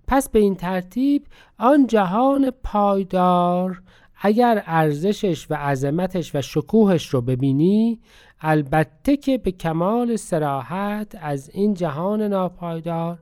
پس 0.08 0.30
به 0.30 0.39
این 0.39 0.56
ترتیب 0.56 1.23
آن 1.58 1.88
جهان 1.88 2.52
پایدار 2.63 3.82
اگر 4.21 4.63
ارزشش 4.65 5.47
و 5.49 5.54
عظمتش 5.54 6.36
و 6.36 6.41
شکوهش 6.41 7.08
رو 7.08 7.21
ببینی 7.21 7.99
البته 8.41 9.17
که 9.17 9.38
به 9.38 9.52
کمال 9.52 10.15
سراحت 10.15 11.17
از 11.21 11.49
این 11.54 11.73
جهان 11.73 12.21
ناپایدار 12.21 13.19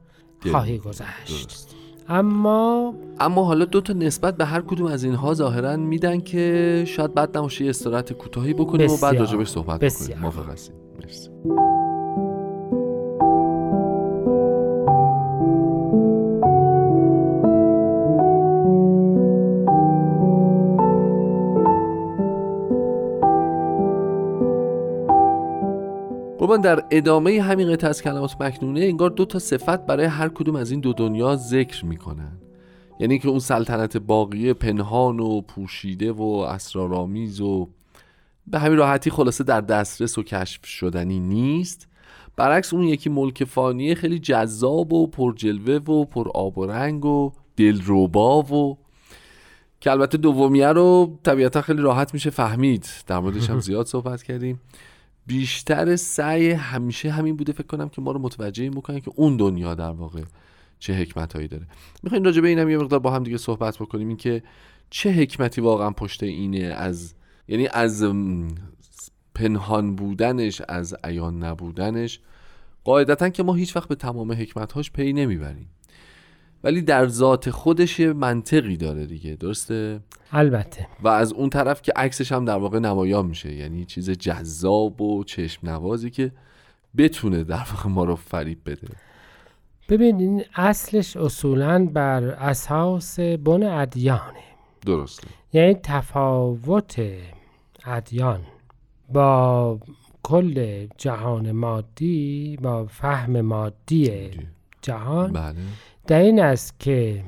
خواهی 0.51 0.77
گذشت. 0.77 1.76
اما 2.09 2.93
اما 3.19 3.43
حالا 3.43 3.65
دو 3.65 3.81
تا 3.81 3.93
نسبت 3.93 4.37
به 4.37 4.45
هر 4.45 4.61
کدوم 4.61 4.87
از 4.87 5.03
اینها 5.03 5.33
ظاهرا 5.33 5.77
میدن 5.77 6.19
که 6.19 6.83
شاید 6.87 7.13
بعد 7.13 7.37
نماشه 7.37 7.63
یه 7.63 7.69
استراحت 7.69 8.13
کوتاهی 8.13 8.53
بکنیم 8.53 8.91
و 8.91 8.97
بعد 9.01 9.15
راجبش 9.17 9.47
صحبت 9.47 9.79
بسیار. 9.79 10.09
بکنیم. 10.09 10.21
موافق 10.21 10.49
هستیم 10.51 10.75
مرسی. 10.99 11.29
قربان 26.47 26.61
در 26.61 26.83
ادامه 26.91 27.41
همین 27.41 27.71
قطعه 27.71 27.89
از 27.89 28.01
کلمات 28.01 28.41
مکنونه 28.41 28.79
انگار 28.79 29.09
دو 29.09 29.25
تا 29.25 29.39
صفت 29.39 29.85
برای 29.85 30.05
هر 30.05 30.29
کدوم 30.29 30.55
از 30.55 30.71
این 30.71 30.79
دو 30.79 30.93
دنیا 30.93 31.35
ذکر 31.35 31.85
می‌کنن. 31.85 32.37
یعنی 32.99 33.19
که 33.19 33.29
اون 33.29 33.39
سلطنت 33.39 33.97
باقیه 33.97 34.53
پنهان 34.53 35.19
و 35.19 35.41
پوشیده 35.41 36.11
و 36.11 36.23
اسرارآمیز 36.23 37.41
و 37.41 37.69
به 38.47 38.59
همین 38.59 38.77
راحتی 38.77 39.09
خلاصه 39.09 39.43
در 39.43 39.61
دسترس 39.61 40.17
و 40.17 40.23
کشف 40.23 40.65
شدنی 40.65 41.19
نیست. 41.19 41.87
برعکس 42.35 42.73
اون 42.73 42.83
یکی 42.83 43.09
ملک 43.09 43.43
فانیه 43.43 43.95
خیلی 43.95 44.19
جذاب 44.19 44.93
و 44.93 45.07
پرجلوه 45.07 45.75
و 45.75 46.05
پر 46.05 46.29
آب 46.33 46.57
و 46.57 46.65
رنگ 46.65 47.05
و 47.05 47.31
دلربا 47.57 48.41
و 48.41 48.77
که 49.79 49.91
البته 49.91 50.17
دومیه 50.17 50.67
رو 50.67 51.19
طبیعتا 51.23 51.61
خیلی 51.61 51.81
راحت 51.81 52.13
میشه 52.13 52.29
فهمید. 52.29 52.85
در 53.07 53.19
موردش 53.19 53.49
هم 53.49 53.59
زیاد 53.67 53.85
صحبت 53.85 54.23
کردیم. 54.23 54.59
بیشتر 55.27 55.95
سعی 55.95 56.51
همیشه 56.51 57.11
همین 57.11 57.35
بوده 57.35 57.53
فکر 57.53 57.67
کنم 57.67 57.89
که 57.89 58.01
ما 58.01 58.11
رو 58.11 58.19
متوجه 58.19 58.63
این 58.63 58.71
بکنن 58.71 58.99
که 58.99 59.11
اون 59.15 59.37
دنیا 59.37 59.75
در 59.75 59.91
واقع 59.91 60.21
چه 60.79 60.93
حکمت 60.93 61.33
هایی 61.33 61.47
داره. 61.47 61.67
می‌خوایم 62.03 62.23
راجع 62.23 62.41
به 62.41 62.47
اینم 62.47 62.69
یه 62.69 62.77
مقدار 62.77 62.99
با 62.99 63.11
هم 63.11 63.23
دیگه 63.23 63.37
صحبت 63.37 63.77
بکنیم. 63.77 64.07
این 64.07 64.17
که 64.17 64.43
چه 64.89 65.11
حکمتی 65.11 65.61
واقعا 65.61 65.91
پشت 65.91 66.23
اینه 66.23 66.59
از 66.59 67.13
یعنی 67.47 67.67
از 67.67 68.05
پنهان 69.35 69.95
بودنش 69.95 70.61
از 70.67 70.95
عیان 71.03 71.43
نبودنش. 71.43 72.19
قاعدتا 72.83 73.29
که 73.29 73.43
ما 73.43 73.53
هیچ 73.53 73.75
وقت 73.75 73.89
به 73.89 73.95
تمام 73.95 74.31
حکمتهاش 74.31 74.91
پی 74.91 75.13
نمی‌بریم. 75.13 75.69
ولی 76.63 76.81
در 76.81 77.07
ذات 77.07 77.49
خودش 77.49 77.99
یه 77.99 78.13
منطقی 78.13 78.77
داره 78.77 79.05
دیگه 79.05 79.35
درسته؟ 79.35 79.99
البته. 80.31 80.87
و 81.03 81.07
از 81.07 81.33
اون 81.33 81.49
طرف 81.49 81.81
که 81.81 81.93
عکسش 81.95 82.31
هم 82.31 82.45
در 82.45 82.57
واقع 82.57 82.79
نمایان 82.79 83.25
میشه 83.25 83.53
یعنی 83.53 83.85
چیز 83.85 84.09
جذاب 84.09 85.01
و 85.01 85.23
چشم 85.23 85.69
نوازی 85.69 86.09
که 86.09 86.31
بتونه 86.97 87.43
در 87.43 87.65
واقع 87.73 87.89
ما 87.89 88.03
رو 88.03 88.15
فریب 88.15 88.59
بده. 88.65 88.87
ببین 89.89 90.19
این 90.19 90.43
اصلش 90.55 91.17
اصولا 91.17 91.85
بر 91.93 92.23
اساس 92.23 93.19
بن 93.19 93.63
ادیانه. 93.63 94.43
درسته. 94.85 95.27
یعنی 95.53 95.73
تفاوت 95.73 97.01
ادیان 97.85 98.41
با 99.09 99.79
کل 100.23 100.87
جهان 100.97 101.51
مادی 101.51 102.57
با 102.61 102.85
فهم 102.85 103.41
مادی. 103.41 104.31
جهان. 104.81 105.33
بله. 105.33 105.55
در 106.07 106.19
این 106.19 106.39
است 106.39 106.79
که 106.79 107.23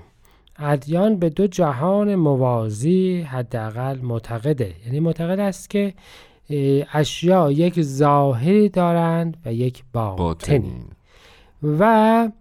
ادیان 0.59 1.15
به 1.15 1.29
دو 1.29 1.47
جهان 1.47 2.15
موازی 2.15 3.21
حداقل 3.21 3.99
معتقده. 4.01 4.73
یعنی 4.85 4.99
معتقد 4.99 5.39
است 5.39 5.69
که 5.69 5.93
اشیا 6.93 7.51
یک 7.51 7.81
ظاهری 7.81 8.69
دارند 8.69 9.37
و 9.45 9.53
یک 9.53 9.83
باطنی. 9.93 10.85
و 11.79 12.31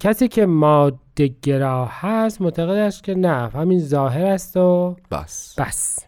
کسی 0.00 0.28
که 0.28 0.46
ماده 0.46 1.30
گرا 1.42 1.86
هست 1.90 2.40
معتقد 2.40 2.76
است 2.76 3.04
که 3.04 3.14
نه 3.14 3.48
همین 3.48 3.78
ظاهر 3.78 4.26
است 4.26 4.56
و 4.56 4.96
بس. 5.10 5.58
بس. 5.58 5.98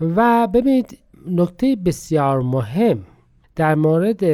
و 0.00 0.46
ببینید 0.46 0.98
نکته 1.26 1.76
بسیار 1.84 2.42
مهم 2.42 3.04
در 3.56 3.74
مورد 3.74 4.24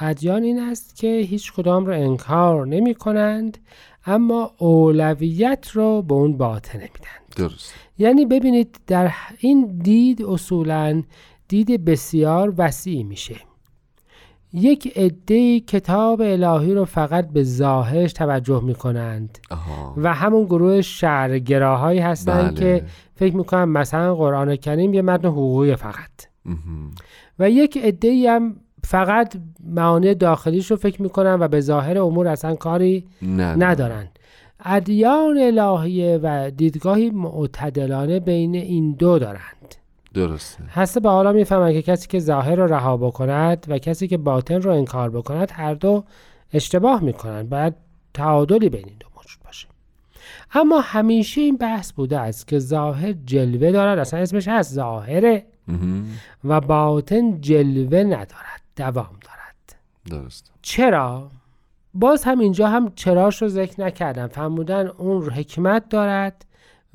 ادیان 0.00 0.42
این 0.42 0.60
است 0.60 0.96
که 0.96 1.06
هیچ 1.06 1.52
کدام 1.52 1.86
رو 1.86 1.92
انکار 1.92 2.66
نمی 2.66 2.94
کنند. 2.94 3.58
اما 4.06 4.50
اولویت 4.58 5.70
رو 5.72 6.02
به 6.02 6.14
اون 6.14 6.36
باطنه 6.36 6.82
میدن. 6.82 7.48
درست. 7.48 7.74
یعنی 7.98 8.26
ببینید 8.26 8.80
در 8.86 9.12
این 9.38 9.78
دید 9.82 10.22
اصولا 10.22 11.02
دید 11.48 11.84
بسیار 11.84 12.54
وسیع 12.58 13.02
میشه. 13.02 13.36
یک 14.52 14.92
عده 14.96 15.60
کتاب 15.60 16.20
الهی 16.20 16.74
رو 16.74 16.84
فقط 16.84 17.28
به 17.28 17.42
ظاهرش 17.42 18.12
توجه 18.12 18.64
می‌کنند 18.64 19.38
آها. 19.50 19.94
و 19.96 20.14
همون 20.14 20.44
گروه 20.44 20.80
شعرگراهایی 20.80 21.98
هستند 21.98 22.54
بله. 22.60 22.80
که 22.80 22.86
فکر 23.14 23.36
می‌کنن 23.36 23.64
مثلا 23.64 24.14
قرآن 24.14 24.56
کریم 24.56 24.94
یه 24.94 25.02
متن 25.02 25.28
حقوقی 25.28 25.76
فقط. 25.76 26.10
و 27.38 27.50
یک 27.50 27.78
عده 27.78 28.30
هم 28.30 28.56
فقط 28.84 29.34
معانی 29.64 30.14
داخلیش 30.14 30.70
رو 30.70 30.76
فکر 30.76 31.02
می‌کنن 31.02 31.36
و 31.40 31.48
به 31.48 31.60
ظاهر 31.60 31.98
امور 31.98 32.28
اصلا 32.28 32.54
کاری 32.54 33.06
نه 33.22 33.44
ندارن. 33.44 34.08
ادیان 34.64 35.38
الهیه 35.38 36.20
و 36.22 36.50
دیدگاهی 36.50 37.10
معتدلانه 37.10 38.20
بین 38.20 38.54
این 38.54 38.92
دو 38.92 39.18
دارند. 39.18 39.74
درسته. 40.14 40.64
هسته 40.68 41.00
به 41.00 41.10
حالا 41.10 41.32
می‌فهمن 41.32 41.72
که 41.72 41.82
کسی 41.82 42.08
که 42.08 42.18
ظاهر 42.18 42.54
رو 42.54 42.66
رها 42.66 42.96
بکند 42.96 43.66
و 43.68 43.78
کسی 43.78 44.08
که 44.08 44.16
باطن 44.16 44.62
رو 44.62 44.70
انکار 44.70 45.10
بکند 45.10 45.50
هر 45.54 45.74
دو 45.74 46.04
اشتباه 46.52 47.02
می‌کنند 47.02 47.48
باید 47.48 47.74
تعادلی 48.14 48.68
بین 48.68 48.84
این 48.86 48.96
دو 49.00 49.06
موجود 49.16 49.38
باشه. 49.44 49.68
اما 50.54 50.80
همیشه 50.80 51.40
این 51.40 51.56
بحث 51.56 51.92
بوده 51.92 52.18
است 52.18 52.48
که 52.48 52.58
ظاهر 52.58 53.12
جلوه 53.26 53.72
دارد. 53.72 53.98
اصلا 53.98 54.20
اسمش 54.20 54.48
هست 54.48 54.74
ظاهره. 54.74 55.46
و 56.44 56.60
باطن 56.60 57.40
جلوه 57.40 57.98
ندارد. 57.98 58.61
دوام 58.76 59.18
دارد 59.22 59.80
درست 60.10 60.52
چرا؟ 60.62 61.30
باز 61.94 62.24
هم 62.24 62.38
اینجا 62.38 62.68
هم 62.68 62.92
چراش 62.94 63.42
رو 63.42 63.48
ذکر 63.48 63.80
نکردم 63.80 64.26
فرمودن 64.26 64.86
اون 64.86 65.30
حکمت 65.30 65.88
دارد 65.88 66.44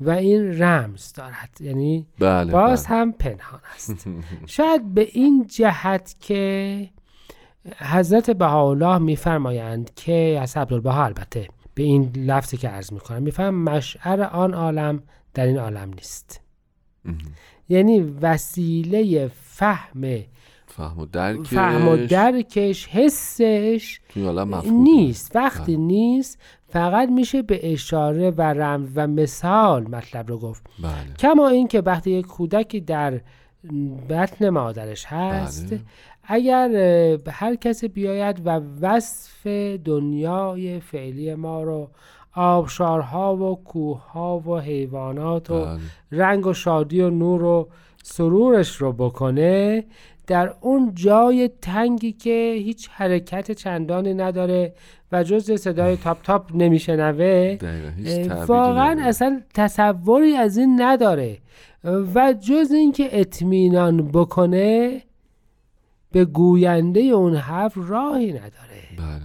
و 0.00 0.10
این 0.10 0.62
رمز 0.62 1.12
دارد 1.12 1.58
یعنی 1.60 2.06
بله 2.18 2.52
باز 2.52 2.86
بله. 2.86 2.96
هم 2.96 3.12
پنهان 3.12 3.60
است 3.74 4.06
شاید 4.46 4.94
به 4.94 5.08
این 5.12 5.46
جهت 5.46 6.16
که 6.20 6.90
حضرت 7.78 8.30
بهاءالله 8.30 8.98
میفرمایند 8.98 9.90
که 9.94 10.38
از 10.42 10.56
عبدالبها 10.56 11.04
البته 11.04 11.48
به 11.74 11.82
این 11.82 12.12
لفظی 12.16 12.56
که 12.56 12.68
عرض 12.68 12.92
می‌کنم 12.92 13.22
میفهم 13.22 13.54
مشعر 13.54 14.22
آن 14.22 14.54
عالم 14.54 15.02
در 15.34 15.46
این 15.46 15.58
عالم 15.58 15.90
نیست. 15.94 16.40
یعنی 17.68 18.00
وسیله 18.00 19.30
فهم 19.34 20.04
فهم 20.78 20.98
و 20.98 21.06
درکش. 21.06 21.48
فهم 21.48 21.88
و 21.88 21.96
درکش 21.96 22.86
حسش 22.86 24.00
نیست. 24.70 25.36
وقتی 25.36 25.76
نیست 25.76 26.38
فقط 26.68 27.08
میشه 27.08 27.42
به 27.42 27.72
اشاره 27.72 28.30
و 28.30 28.42
رمز 28.42 28.88
و 28.94 29.06
مثال 29.06 29.82
مطلب 29.82 30.28
رو 30.28 30.38
گفت. 30.38 30.66
بله. 30.82 31.14
کما 31.18 31.48
اینکه 31.48 31.80
وقتی 31.80 32.10
یک 32.10 32.26
کودکی 32.26 32.80
در 32.80 33.20
بطن 34.08 34.48
مادرش 34.48 35.04
هست 35.06 35.70
بله. 35.70 35.80
اگر 36.24 36.68
هر 37.30 37.54
کسی 37.54 37.88
بیاید 37.88 38.46
و 38.46 38.60
وصف 38.80 39.46
دنیای 39.84 40.80
فعلی 40.80 41.34
ما 41.34 41.62
رو 41.62 41.90
آبشارها 42.34 43.36
و 43.36 43.64
کوهها 43.64 44.38
و 44.38 44.58
حیوانات 44.58 45.50
و 45.50 45.64
بله. 45.64 45.78
رنگ 46.12 46.46
و 46.46 46.52
شادی 46.52 47.00
و 47.00 47.10
نور 47.10 47.44
و 47.44 47.68
سرورش 48.02 48.76
رو 48.76 48.92
بکنه 48.92 49.84
در 50.28 50.54
اون 50.60 50.92
جای 50.94 51.50
تنگی 51.62 52.12
که 52.12 52.54
هیچ 52.58 52.88
حرکت 52.92 53.52
چندانی 53.52 54.14
نداره 54.14 54.74
و 55.12 55.22
جز 55.22 55.60
صدای 55.60 55.96
تاپ 55.96 56.22
تاپ 56.22 56.50
نمیشنوه 56.54 57.58
واقعا. 58.48 58.96
اصلا 59.02 59.40
تصوری 59.54 60.36
از 60.36 60.56
این 60.56 60.82
نداره. 60.82 61.38
و 61.84 62.34
جز 62.40 62.70
اینکه 62.72 63.20
اطمینان 63.20 64.08
بکنه 64.08 65.02
به 66.12 66.24
گوینده 66.24 67.00
اون 67.00 67.36
حرف 67.36 67.72
راهی 67.76 68.32
نداره. 68.32 68.82
بله. 68.98 69.22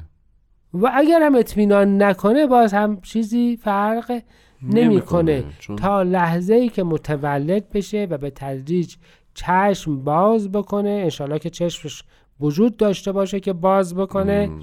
و 0.73 0.91
اگر 0.93 1.21
هم 1.23 1.35
اطمینان 1.35 2.03
نکنه 2.03 2.47
باز 2.47 2.73
هم 2.73 3.01
چیزی 3.01 3.57
فرق 3.57 4.21
نمی‌کنه. 4.61 5.43
چون 5.59 5.75
تا 5.75 6.03
لحظه 6.03 6.53
ای 6.53 6.69
که 6.69 6.83
متولد 6.83 7.69
بشه 7.69 8.07
و 8.09 8.17
به 8.17 8.29
تدریج 8.29 8.95
چشم 9.33 10.03
باز 10.03 10.51
بکنه 10.51 10.89
انشالله 10.89 11.39
که 11.39 11.49
چشمش 11.49 12.03
وجود 12.39 12.77
داشته 12.77 13.11
باشه 13.11 13.39
که 13.39 13.53
باز 13.53 13.95
بکنه 13.95 14.47
مم. 14.47 14.61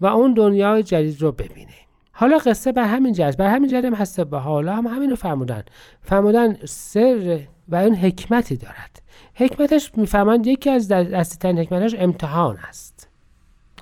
و 0.00 0.06
اون 0.06 0.34
دنیای 0.34 0.82
جدید 0.82 1.22
رو 1.22 1.32
ببینه. 1.32 1.72
حالا 2.12 2.38
قصه 2.38 2.72
بر 2.72 2.84
همین 2.84 3.12
جهت 3.12 3.36
بر 3.36 3.54
همین 3.54 3.74
هم 3.74 3.94
هست 3.94 4.20
به 4.20 4.38
حالا 4.38 4.76
هم 4.76 4.86
همین 4.86 5.10
رو 5.10 5.16
فرمودن. 5.16 5.62
فرمودن 6.02 6.56
سر 6.64 7.40
و 7.68 7.76
اون 7.76 7.94
حکمتی 7.94 8.56
دارد. 8.56 9.02
حکمتش 9.34 9.90
می‌فهمند 9.96 10.46
یکی 10.46 10.70
از 10.70 10.88
دستی 10.88 11.48
حکمتش 11.48 11.94
امتحان 11.98 12.56
است. 12.68 13.08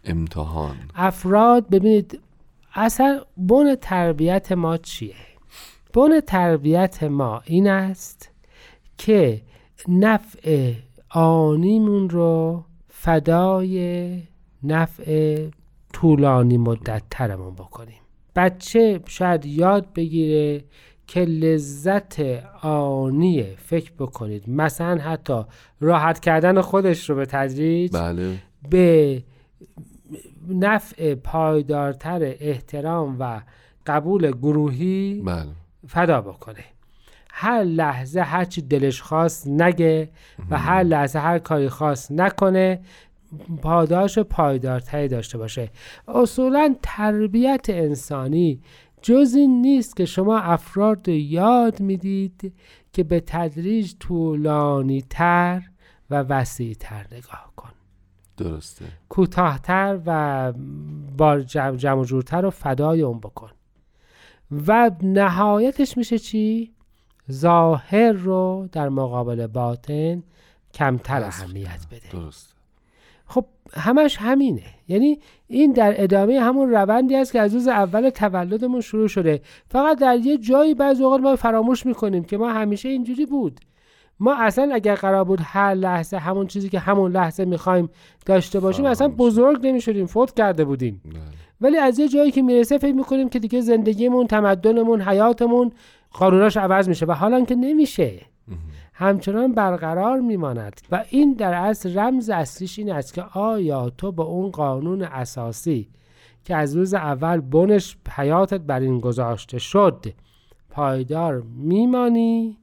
امتحان. 0.05 0.77
افراد 0.95 1.69
ببینید 1.69 2.21
اصلا 2.75 3.21
بن 3.37 3.75
تربیت 3.75 4.53
ما 4.53 4.77
چیه؟ 4.77 5.15
بن 5.95 6.21
تربیت 6.21 7.03
ما 7.03 7.43
این 7.45 7.69
است 7.69 8.31
که 8.99 9.43
نفع 9.89 10.73
آنیمون 11.11 12.11
رو 12.11 12.65
فدای 12.89 14.23
نفع 14.63 15.47
طولانی 15.93 16.59
مدت 16.59 17.03
ترمون 17.11 17.55
بکنیم. 17.55 18.01
بچه 18.37 19.01
شاید 19.07 19.47
یاد 19.47 19.93
بگیره 19.93 20.65
که 21.07 21.21
لذت 21.21 22.21
آنی 22.63 23.43
فکر 23.57 23.93
بکنید. 23.99 24.51
مثلا 24.51 24.99
حتی 24.99 25.43
راحت 25.81 26.21
کردن 26.21 26.61
خودش 26.61 27.11
رو 27.11 27.17
به 27.17 27.27
تدریج 27.27 27.93
بله. 27.93 28.37
به 28.71 29.23
نفع 30.49 31.15
پایدارتر 31.15 32.35
احترام 32.41 33.17
و 33.21 33.41
قبول 33.87 34.31
گروهی 34.31 35.23
بله. 35.25 35.47
فدا 35.87 36.21
بکنه. 36.21 36.65
هر 37.41 37.63
لحظه 37.63 38.21
هر 38.21 38.45
چی 38.45 38.63
دلش 38.63 39.03
خواست 39.03 39.47
نگه 39.47 40.11
و 40.51 40.59
هر 40.59 40.83
لحظه 40.83 41.19
هر 41.19 41.39
کاری 41.39 41.69
خواست 41.69 42.13
نکنه 42.13 42.81
پاداش 43.63 44.19
پایدارتری 44.19 45.09
داشته 45.09 45.39
باشه. 45.39 45.71
اصولا 46.09 46.75
تربیت 46.83 47.67
انسانی 47.69 48.61
جز 49.03 49.35
این 49.35 49.61
نیست 49.63 49.97
که 49.97 50.05
شما 50.05 50.39
افراد 50.39 51.09
رو 51.09 51.15
یاد 51.15 51.81
می‌دید 51.81 52.55
که 52.93 53.05
به 53.05 53.21
تدریج 53.21 53.93
طولانی 54.01 55.05
تر 55.11 55.63
و 56.11 56.23
وسیع 56.23 56.75
تر 56.81 57.07
نگاه 57.13 57.53
کن. 57.57 57.71
درسته. 58.37 58.85
کوتاهتر 59.09 60.01
و 60.07 60.53
با 61.19 61.41
جمع, 61.41 61.77
جمع 61.77 62.05
جورتر 62.05 62.47
و 62.47 62.51
فدای 62.51 63.03
اون 63.03 63.21
بکن. 63.21 63.51
و 64.67 64.91
نهایتش 65.03 65.97
میشه 65.97 66.19
چی؟ 66.19 66.75
ظاهر 67.31 68.13
رو 68.13 68.69
در 68.73 68.89
مقابل 68.89 69.47
باطن 69.47 70.23
کمتر 70.75 71.23
اهمیت 71.23 71.87
بده. 71.91 72.21
درست 72.21 72.55
خب 73.27 73.45
همش 73.73 74.17
همینه. 74.21 74.63
یعنی 74.89 75.19
این 75.49 75.73
در 75.73 76.03
ادامه 76.03 76.41
همون 76.41 76.71
روندی 76.71 77.17
است 77.17 77.33
که 77.33 77.41
از 77.41 77.55
روز 77.55 77.69
اول 77.69 78.11
تولدمون 78.11 78.81
شروع 78.81 79.09
شده. 79.09 79.41
فقط 79.69 79.99
در 79.99 80.17
یه 80.17 80.39
جایی 80.39 80.75
بعض 80.75 81.01
اوقات 81.01 81.21
ما 81.21 81.37
فراموش 81.37 81.87
می‌کنیم 81.87 82.25
که 82.25 82.39
ما 82.39 82.53
همیشه 82.53 82.89
اینجوری 82.89 83.27
بود. 83.27 83.61
ما 84.21 84.35
اصلا 84.35 84.71
اگر 84.75 84.95
قرار 84.95 85.25
بود 85.25 85.39
هر 85.43 85.75
لحظه 85.75 86.17
همون 86.17 86.47
چیزی 86.47 86.69
که 86.69 86.79
همون 86.79 87.13
لحظه 87.13 87.45
می‌خوایم 87.45 87.91
داشته 88.27 88.61
باشیم 88.61 88.85
اصلا 88.85 89.09
بزرگ 89.09 89.67
نمی‌شدیم 89.67 90.07
فوت 90.07 90.35
کرده 90.35 90.65
بودیم. 90.65 91.03
ولی 91.61 91.77
از 91.77 91.99
یه 91.99 92.09
جایی 92.09 92.31
که 92.31 92.43
می‌رسه 92.43 92.79
فکر 92.79 92.95
می‌کنیم 92.95 93.29
که 93.29 93.39
دیگه 93.39 93.61
زندگیمون 93.61 94.27
تمدنمون 94.27 95.01
حیاتمون 95.01 95.73
قانوناش 96.13 96.57
عوض 96.57 96.89
میشه 96.89 97.07
و 97.07 97.13
حالا 97.13 97.45
که 97.45 97.55
نمیشه. 97.55 98.21
همچنان 98.95 99.53
برقرار 99.53 100.21
میماند 100.21 100.81
و 100.91 101.05
این 101.11 101.33
در 101.33 101.55
اصل 101.55 101.99
رمز 101.99 102.31
اصلیش 102.31 102.79
این 102.79 102.93
است 102.93 103.15
که 103.15 103.23
آیا 103.23 103.91
تو 103.91 104.13
به 104.13 104.23
اون 104.23 104.51
قانون 104.51 105.03
اساسی 105.03 105.89
که 106.45 106.57
از 106.57 106.77
روز 106.77 106.95
اول 106.95 107.41
بنش 107.41 107.97
حیاتت 108.11 108.61
بر 108.61 108.81
این 108.81 109.01
گذاشته 109.01 109.59
شد 109.59 110.07
پایدار 110.71 111.43
میمانی 111.57 112.59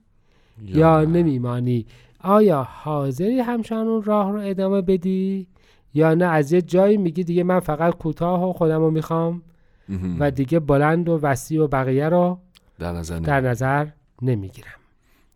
یا, 0.64 1.04
نمیمانی؟ 1.04 1.86
آیا 2.24 2.64
حاضری 2.64 3.40
همچنان 3.40 3.88
اون 3.88 4.04
راه 4.04 4.32
رو 4.32 4.40
ادامه 4.40 4.82
بدی 4.82 5.48
یا 5.94 6.14
نه؟ 6.14 6.26
از 6.26 6.52
یه 6.52 6.62
جایی 6.62 6.98
میگی 6.98 7.24
دیگه 7.24 7.44
من 7.44 7.60
فقط 7.60 7.98
کوتاه 7.98 8.50
و 8.50 8.54
خودم 8.54 8.80
رو 8.80 8.92
می‌خوام 8.92 9.42
و 10.20 10.32
دیگه 10.32 10.60
بلند 10.60 11.10
و 11.10 11.20
وسیع 11.22 11.64
و 11.64 11.68
بقیه 11.68 12.10
رو 12.10 12.40
در 12.80 12.92
نظر, 12.92 13.20
در 13.20 13.42
نظر 13.42 13.88
نمی‌گیرم. 14.22 14.68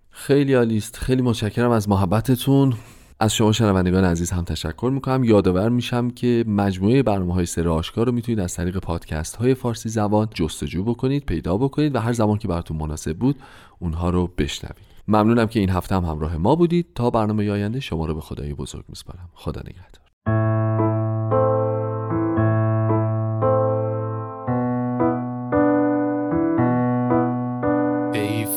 خیلی 0.10 0.54
عالیست 0.54 0.98
خیلی 0.98 1.22
متشکرم 1.22 1.72
از 1.72 1.90
محبتتون. 1.90 2.74
از 3.20 3.34
شما 3.36 3.52
شنوندگان 3.52 4.04
عزیز 4.04 4.32
هم 4.32 4.44
تشکر 4.44 4.92
می‌کنم. 4.94 5.24
یادآور 5.24 5.70
میشم 5.70 6.10
که 6.10 6.44
مجموعه 6.48 7.04
برنامه 7.04 7.34
های 7.34 7.46
سر 7.46 7.68
آشکار 7.68 8.06
رو 8.06 8.12
می‌تونید 8.12 8.40
از 8.40 8.56
طریق 8.56 8.78
پادکست 8.78 9.36
های 9.36 9.54
فارسی 9.54 9.90
زبان 9.90 10.28
جستجو 10.34 10.84
بکنید 10.84 11.26
پیدا 11.26 11.58
بکنید 11.58 11.96
و 11.96 12.00
هر 12.00 12.14
زمان 12.14 12.38
که 12.38 12.48
براتون 12.48 12.78
مناسب 12.78 13.18
بود 13.18 13.36
اونها 13.80 14.10
رو 14.10 14.28
بشنوید. 14.38 14.92
ممنونم 15.08 15.48
که 15.48 15.60
این 15.60 15.70
هفته 15.70 15.96
هم 15.96 16.06
همراه 16.06 16.38
ما 16.38 16.56
بودید. 16.56 16.88
تا 16.96 17.10
برنامه 17.10 17.52
آینده 17.52 17.80
شما 17.80 18.06
رو 18.06 18.16
به 18.16 18.22
خدای 18.22 18.54
بزرگ 18.54 18.86
میسپارم. 18.90 19.30
خدا 19.34 19.62
نگهدار. 19.62 20.01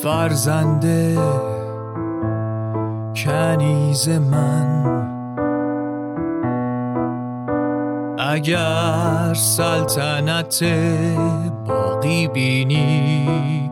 ای 0.05 0.11
فرزند 0.11 0.85
کنیز 3.17 4.09
من. 4.09 4.85
اگر 8.19 9.35
سلطنت 9.35 10.65
باقی 11.67 12.29
بینی 12.29 13.71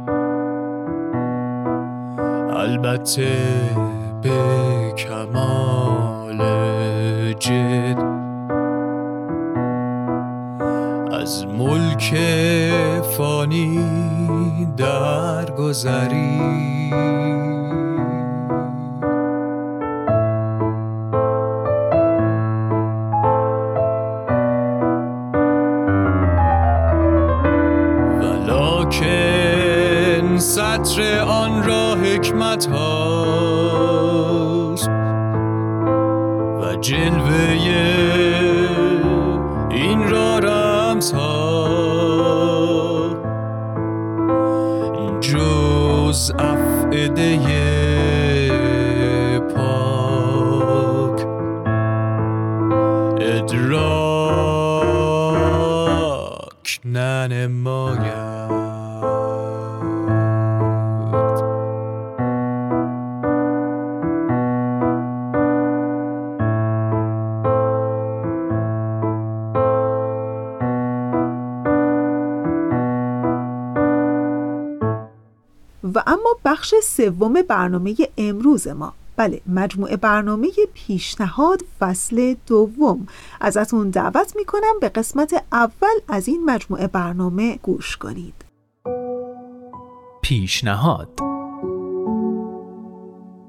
البته 2.50 3.28
به 4.22 4.92
کمال 4.96 6.42
جد 7.32 8.11
از 11.22 11.46
ملک 11.46 12.14
فانی 13.16 13.78
درگذری 14.76 16.40
ولکن 28.20 28.88
سطر 30.38 31.18
آن 31.20 31.62
را 31.62 31.94
حکمت 31.94 32.66
هاست 32.66 33.01
سوم 77.02 77.42
برنامه 77.48 77.94
امروز 78.18 78.68
ما. 78.68 78.92
بله 79.16 79.40
مجموعه 79.46 79.96
برنامه 79.96 80.48
پیشنهاد 80.74 81.60
فصل 81.80 82.34
دوم. 82.46 83.06
ازتون 83.40 83.90
دعوت 83.90 84.36
می‌کنم 84.36 84.80
به 84.80 84.88
قسمت 84.88 85.44
اول 85.52 85.98
از 86.08 86.28
این 86.28 86.44
مجموعه 86.44 86.86
برنامه 86.86 87.58
گوش 87.62 87.96
کنید. 87.96 88.34
پیشنهاد. 90.22 91.08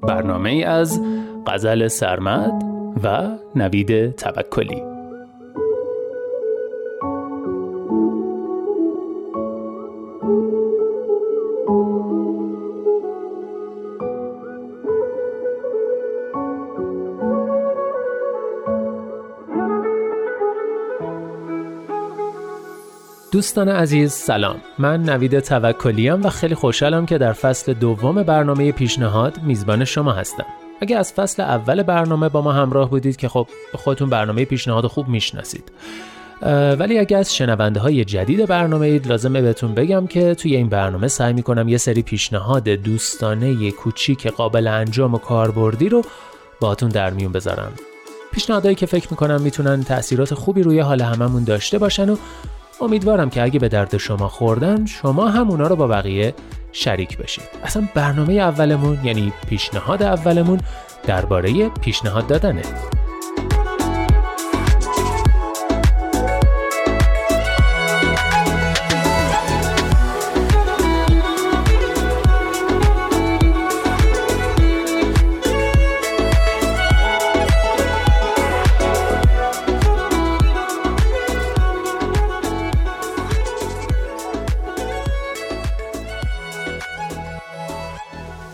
برنامه 0.02 0.52
از 0.68 1.02
غزل 1.48 1.88
سرمد 1.88 2.64
و 3.04 3.38
نوید 3.56 4.12
توکلی. 4.16 4.93
دوستان 23.44 23.70
عزیز 23.70 24.12
سلام. 24.12 24.56
من 24.80 25.04
نوید 25.04 25.40
توکلیم 25.40 26.26
و 26.26 26.30
خیلی 26.30 26.56
خوشحالم 26.56 27.06
که 27.06 27.18
در 27.18 27.34
فصل 27.34 27.74
دوم 27.74 28.24
برنامه 28.24 28.72
پیشنهاد 28.72 29.42
میزبان 29.42 29.86
شما 29.86 30.12
هستم. 30.12 30.46
اگه 30.82 30.98
از 30.98 31.14
فصل 31.14 31.44
اول 31.44 31.84
برنامه 31.84 32.30
با 32.30 32.42
ما 32.42 32.52
همراه 32.52 32.90
بودید 32.90 33.16
که 33.16 33.30
خب 33.30 33.48
خودتون 33.74 34.10
برنامه 34.10 34.46
پیشنهاد 34.46 34.88
خوب 34.88 35.08
می‌شناسید. 35.08 35.72
ولی 36.80 37.00
اگه 37.00 37.18
از 37.18 37.36
شنونده 37.36 37.80
های 37.80 38.06
جدید 38.06 38.46
برنامه 38.46 38.88
اید 38.88 39.08
لازمه 39.08 39.42
بهتون 39.42 39.74
بگم 39.74 40.08
که 40.08 40.36
توی 40.36 40.56
این 40.56 40.70
برنامه 40.70 41.08
سعی 41.08 41.34
می‌کنم 41.34 41.68
یه 41.68 41.78
سری 41.78 42.02
پیشنهاد 42.02 42.64
دوستانه 42.64 43.72
کوچیک 43.72 44.28
قابل 44.28 44.68
انجام 44.68 45.14
و 45.14 45.18
کاربردی 45.18 45.90
رو 45.90 46.02
باهاتون 46.60 46.90
در 46.90 47.10
میون 47.10 47.32
بذارم. 47.32 47.72
پیشنهادهایی 48.32 48.76
که 48.76 48.86
فکر 48.86 49.08
می‌کنم 49.12 49.42
می‌تونن 49.42 49.84
تاثیرات 49.84 50.34
خوبی 50.34 50.64
روی 50.64 50.80
حال 50.80 51.02
هممون 51.02 51.44
داشته 51.44 51.78
باشن 51.78 52.10
و 52.10 52.16
امیدوارم 52.84 53.30
که 53.30 53.44
اگه 53.44 53.60
به 53.60 53.70
درد 53.70 53.98
شما 53.98 54.28
خوردن 54.28 54.86
شما 54.86 55.30
هم 55.30 55.50
اونا 55.50 55.68
رو 55.68 55.76
با 55.76 55.88
بقیه 55.88 56.34
شریک 56.72 57.18
بشید. 57.18 57.44
اصلا 57.64 57.88
برنامه 57.94 58.34
اولمون 58.34 59.00
یعنی 59.04 59.34
پیشنهاد 59.50 60.04
اولمون 60.04 60.60
درباره 61.08 61.70
پیشنهاد 61.70 62.28
دادنه. 62.28 62.62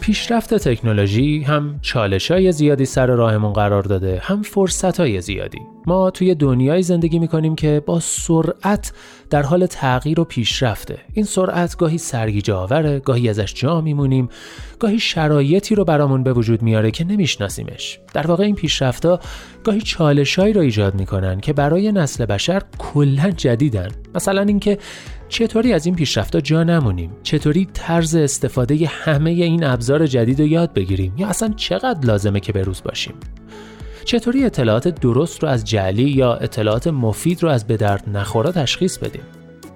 پیشرفت 0.09 0.53
تکنولوژی 0.53 1.41
هم 1.41 1.79
چالش 1.81 2.31
های 2.31 2.51
زیادی 2.51 2.85
سر 2.85 3.05
راهمون 3.05 3.53
قرار 3.53 3.83
داده 3.83 4.19
هم 4.23 4.41
فرصت 4.41 4.99
های 4.99 5.21
زیادی. 5.21 5.59
ما 5.85 6.11
توی 6.11 6.35
دنیای 6.35 6.81
زندگی 6.81 7.19
می‌کنیم 7.19 7.55
که 7.55 7.83
با 7.85 7.99
سرعت 7.99 8.93
در 9.29 9.41
حال 9.41 9.65
تغییر 9.65 10.19
و 10.19 10.23
پیشرفته. 10.23 10.97
این 11.13 11.25
سرعت 11.25 11.77
گاهی 11.77 11.97
سرگیجه 11.97 12.53
آوره 12.53 12.99
گاهی 12.99 13.29
ازش 13.29 13.53
جا 13.53 13.81
میمونیم 13.81 14.29
گاهی 14.79 14.99
شرایطی 14.99 15.75
رو 15.75 15.85
برامون 15.85 16.23
به 16.23 16.33
وجود 16.33 16.61
میاره 16.61 16.91
که 16.91 17.03
نمیشناسیمش. 17.03 17.99
در 18.13 18.27
واقع 18.27 18.43
این 18.43 18.55
پیشرفتها 18.55 19.19
گاهی 19.63 19.81
چالشهایی 19.81 20.53
رو 20.53 20.61
ایجاد 20.61 20.95
می‌کنن 20.95 21.39
که 21.39 21.53
برای 21.53 21.91
نسل 21.91 22.25
بشر 22.25 22.61
کلا 22.77 23.31
جدیدن. 23.31 23.89
مثلا 24.15 24.41
اینکه 24.41 24.77
چطوری 25.29 25.73
از 25.73 25.85
این 25.85 25.95
پیشرفتها 25.95 26.41
جا 26.41 26.63
نمونیم؟ 26.63 27.11
چطوری 27.23 27.67
طرز 27.73 28.15
استفاده 28.15 28.87
همه 28.87 29.29
این 29.29 29.63
ابزار 29.63 30.07
جدید 30.07 30.39
رو 30.39 30.47
یاد 30.47 30.73
بگیریم؟ 30.73 31.13
یا 31.17 31.27
اصلا 31.27 31.53
چقدر 31.55 32.05
لازمه 32.05 32.39
که 32.39 32.53
بروز 32.53 32.81
باشیم؟ 32.83 33.13
چطوری 34.05 34.45
اطلاعات 34.45 34.87
درست 34.87 35.43
رو 35.43 35.49
از 35.49 35.65
جعلی 35.65 36.09
یا 36.09 36.33
اطلاعات 36.33 36.87
مفید 36.87 37.43
رو 37.43 37.49
از 37.49 37.67
به 37.67 37.77
درد 37.77 38.03
نخورا 38.13 38.51
تشخیص 38.51 38.97
بدیم؟ 38.97 39.21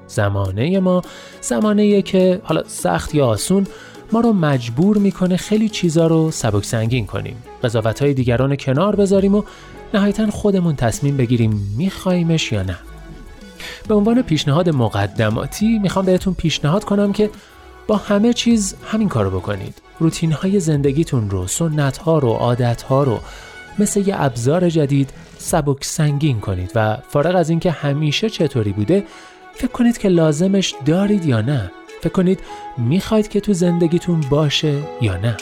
زمانه 0.08 0.80
ما 0.80 1.02
زمانه 1.42 2.02
که 2.02 2.42
حالا 2.44 2.64
سخت 2.68 3.16
یا 3.16 3.26
آسون 3.26 3.68
ما 4.12 4.20
رو 4.20 4.34
مجبور 4.34 4.98
می‌کنه 4.98 5.38
خیلی 5.38 5.70
چیزا 5.70 6.08
رو 6.08 6.32
سبک 6.32 6.66
سنگین 6.66 7.06
کنیم. 7.06 7.36
قضاوت 7.64 8.02
های 8.02 8.14
دیگران 8.14 8.56
کنار 8.56 8.96
بذاریم 8.96 9.36
و 9.36 9.44
نهایتا 9.94 10.32
خودمون 10.32 10.76
تصمیم 10.76 11.18
بگیریم 11.18 11.76
میخوایمش 11.78 12.52
یا 12.52 12.64
نه. 12.64 12.78
به 13.88 13.96
عنوان 13.96 14.22
پیشنهاد 14.22 14.70
مقدماتی 14.70 15.80
می‌خوام 15.80 16.06
بهتون 16.06 16.34
پیشنهاد 16.34 16.84
کنم 16.84 17.14
که 17.14 17.30
با 17.88 17.98
همه 17.98 18.34
چیز 18.34 18.76
همین 18.86 19.10
کارو 19.10 19.40
بکنید. 19.40 19.82
روتین 20.00 20.32
های 20.32 20.60
زندگیتون 20.60 21.30
رو 21.30 21.48
سنت 21.48 21.98
ها 21.98 22.20
رو 22.20 22.30
عادت 22.30 22.82
ها 22.82 23.04
رو 23.04 23.20
مثل 23.80 24.08
یه 24.08 24.16
ابزار 24.18 24.70
جدید 24.70 25.10
سبک 25.38 25.86
سنگین 25.86 26.40
کنید 26.40 26.72
و 26.76 26.98
فارغ 27.10 27.36
از 27.36 27.50
اینکه 27.50 27.72
همیشه 27.72 28.30
چطوری 28.30 28.72
بوده 28.72 29.04
فکر 29.54 29.72
کنید 29.72 29.98
که 29.98 30.10
لازمش 30.10 30.76
دارید 30.86 31.26
یا 31.26 31.42
نه. 31.42 31.72
فکر 32.02 32.14
کنید 32.14 32.40
می‌خواید 32.78 33.28
که 33.28 33.40
تو 33.40 33.54
زندگیتون 33.54 34.22
باشه 34.30 34.80
یا 35.02 35.18
نه. 35.18 35.38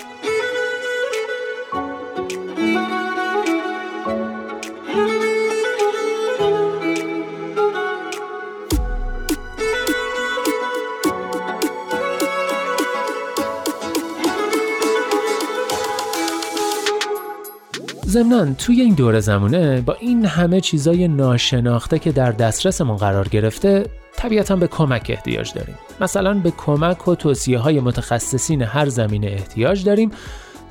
ضمنا 18.24 18.54
توی 18.54 18.82
این 18.82 18.94
دور 18.94 19.20
زمونه 19.20 19.82
با 19.82 19.94
این 19.94 20.26
همه 20.26 20.62
چیزای 20.62 21.08
ناشناخته 21.08 22.00
که 22.00 22.12
در 22.12 22.32
دسترسمون 22.32 22.98
قرار 22.98 23.28
گرفته 23.28 23.86
طبیعتا 24.16 24.56
به 24.56 24.68
کمک 24.68 25.08
احتیاج 25.10 25.54
داریم. 25.54 25.76
مثلا 26.02 26.34
به 26.34 26.52
کمک 26.52 27.08
و 27.08 27.16
توصیه 27.16 27.60
های 27.60 27.80
متخصصین 27.80 28.62
هر 28.62 28.90
زمینه 28.90 29.28
احتیاج 29.28 29.84
داریم 29.84 30.12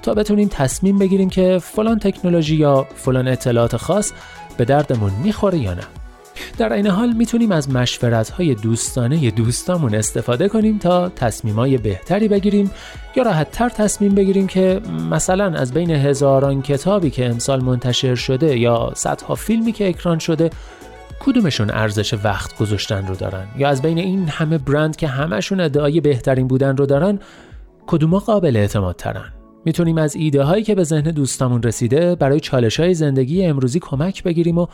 تا 0.02 0.14
بتونیم 0.14 0.48
تصمیم 0.48 0.98
بگیریم 0.98 1.30
که 1.30 1.58
فلان 1.62 1.98
تکنولوژی 1.98 2.56
یا 2.56 2.86
فلان 2.94 3.28
اطلاعات 3.28 3.76
خاص 3.76 4.12
به 4.56 4.64
دردمون 4.64 5.12
می‌خوره 5.22 5.58
یا 5.58 5.74
نه. 5.74 5.99
در 6.58 6.72
این 6.72 6.86
حال 6.86 7.12
می‌تونیم 7.12 7.52
از 7.52 7.70
مشورت 7.70 8.30
های 8.30 8.54
دوستانه 8.54 9.30
دوستامون 9.30 9.94
استفاده 9.94 10.48
کنیم 10.48 10.78
تا 10.78 11.08
تصمیمای 11.08 11.78
بهتری 11.78 12.28
بگیریم 12.28 12.70
یا 13.16 13.22
راحت 13.22 13.50
تر 13.50 13.68
تصمیم 13.68 14.14
بگیریم 14.14 14.46
که 14.46 14.80
مثلا 15.10 15.44
از 15.44 15.72
بین 15.72 15.90
هزاران 15.90 16.62
کتابی 16.62 17.10
که 17.10 17.26
امسال 17.26 17.62
منتشر 17.62 18.14
شده 18.14 18.58
یا 18.58 18.92
صدها 18.94 19.34
فیلمی 19.34 19.72
که 19.72 19.88
اکران 19.88 20.18
شده 20.18 20.50
کدومشون 21.20 21.70
ارزش 21.70 22.14
وقت 22.14 22.58
گذاشتن 22.58 23.06
رو 23.06 23.14
دارن؟ 23.14 23.46
یا 23.58 23.68
از 23.68 23.82
بین 23.82 23.98
این 23.98 24.28
همه 24.28 24.58
برند 24.58 24.96
که 24.96 25.06
همشون 25.06 25.60
ادعای 25.60 26.00
بهترین 26.00 26.48
بودن 26.48 26.76
رو 26.76 26.86
دارن 26.86 27.18
کدوما 27.86 28.18
قابل 28.18 28.56
اعتماد 28.56 28.96
ترن 28.96 29.32
می‌تونیم 29.64 29.98
از 29.98 30.16
ایده 30.16 30.42
هایی 30.42 30.64
که 30.64 30.74
به 30.74 30.84
ذهن 30.84 31.10
دوستامون 31.10 31.62
رسیده 31.62 32.14
برای 32.14 32.40
چالش 32.40 32.80
های 32.80 32.94
زندگی 32.94 33.44
امروزی 33.44 33.80
کمک 33.80 34.22
بگیریم 34.22 34.58
و 34.58 34.66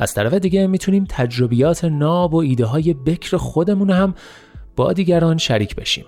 از 0.00 0.14
طرف 0.14 0.34
دیگه 0.34 0.66
می‌تونیم 0.66 1.06
تجربیات 1.08 1.84
ناب 1.84 2.34
و 2.34 2.36
ایده 2.36 2.64
های 2.64 2.94
بکر 2.94 3.36
خودمون 3.36 3.90
هم 3.90 4.14
با 4.76 4.92
دیگران 4.92 5.38
شریک 5.38 5.76
بشیم. 5.76 6.04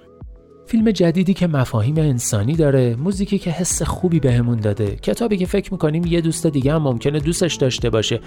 فیلم 0.66 0.90
جدیدی 0.90 1.34
که 1.34 1.46
مفاهیم 1.46 1.96
انسانی 1.98 2.56
داره 2.56 2.96
موزیکی 2.96 3.38
که 3.38 3.50
حس 3.50 3.82
خوبی 3.82 4.20
بهمون 4.20 4.60
داده 4.60 4.96
کتابی 4.96 5.36
که 5.36 5.46
فکر 5.46 5.72
می‌کنیم 5.72 6.06
یه 6.06 6.20
دوست 6.20 6.46
دیگه 6.46 6.72
هم 6.74 6.82
ممکنه 6.82 7.18
دوستش 7.18 7.54
داشته 7.54 7.90
باشه. 7.90 8.20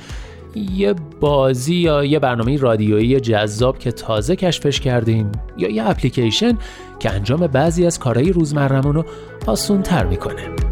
یه 0.56 0.93
بازی 1.19 1.75
یا 1.75 2.04
یه 2.04 2.19
برنامه 2.19 2.58
رادیویی 2.58 3.19
جذاب 3.19 3.80
که 3.80 3.91
تازه 3.91 4.36
کشفش 4.36 4.80
کردیم 4.80 5.32
یا 5.58 5.69
یه 5.69 5.89
اپلیکیشن 5.89 6.58
که 6.99 7.12
انجام 7.12 7.47
بعضی 7.47 7.86
از 7.86 7.99
کارهای 7.99 8.32
روزمرمون 8.32 8.93
رو 8.93 9.06
آسون 9.47 9.82
تر 9.82 10.06
می‌کنه. 10.06 10.64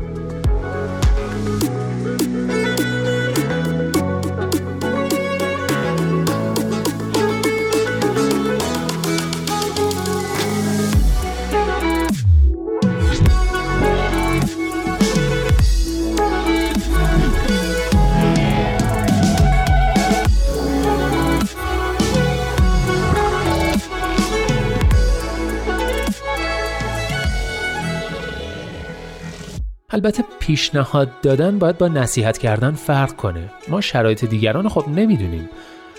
البته 29.94 30.24
پیشنهاد 30.40 31.22
دادن 31.22 31.60
باید 31.60 31.78
با 31.78 31.88
نصیحت 31.88 32.38
کردن 32.38 32.72
فرق 32.72 33.16
کنه. 33.16 33.50
ما 33.68 33.82
شرایط 33.82 34.26
دیگران 34.26 34.70
خب 34.70 34.88
نمی‌دونیم. 34.88 35.50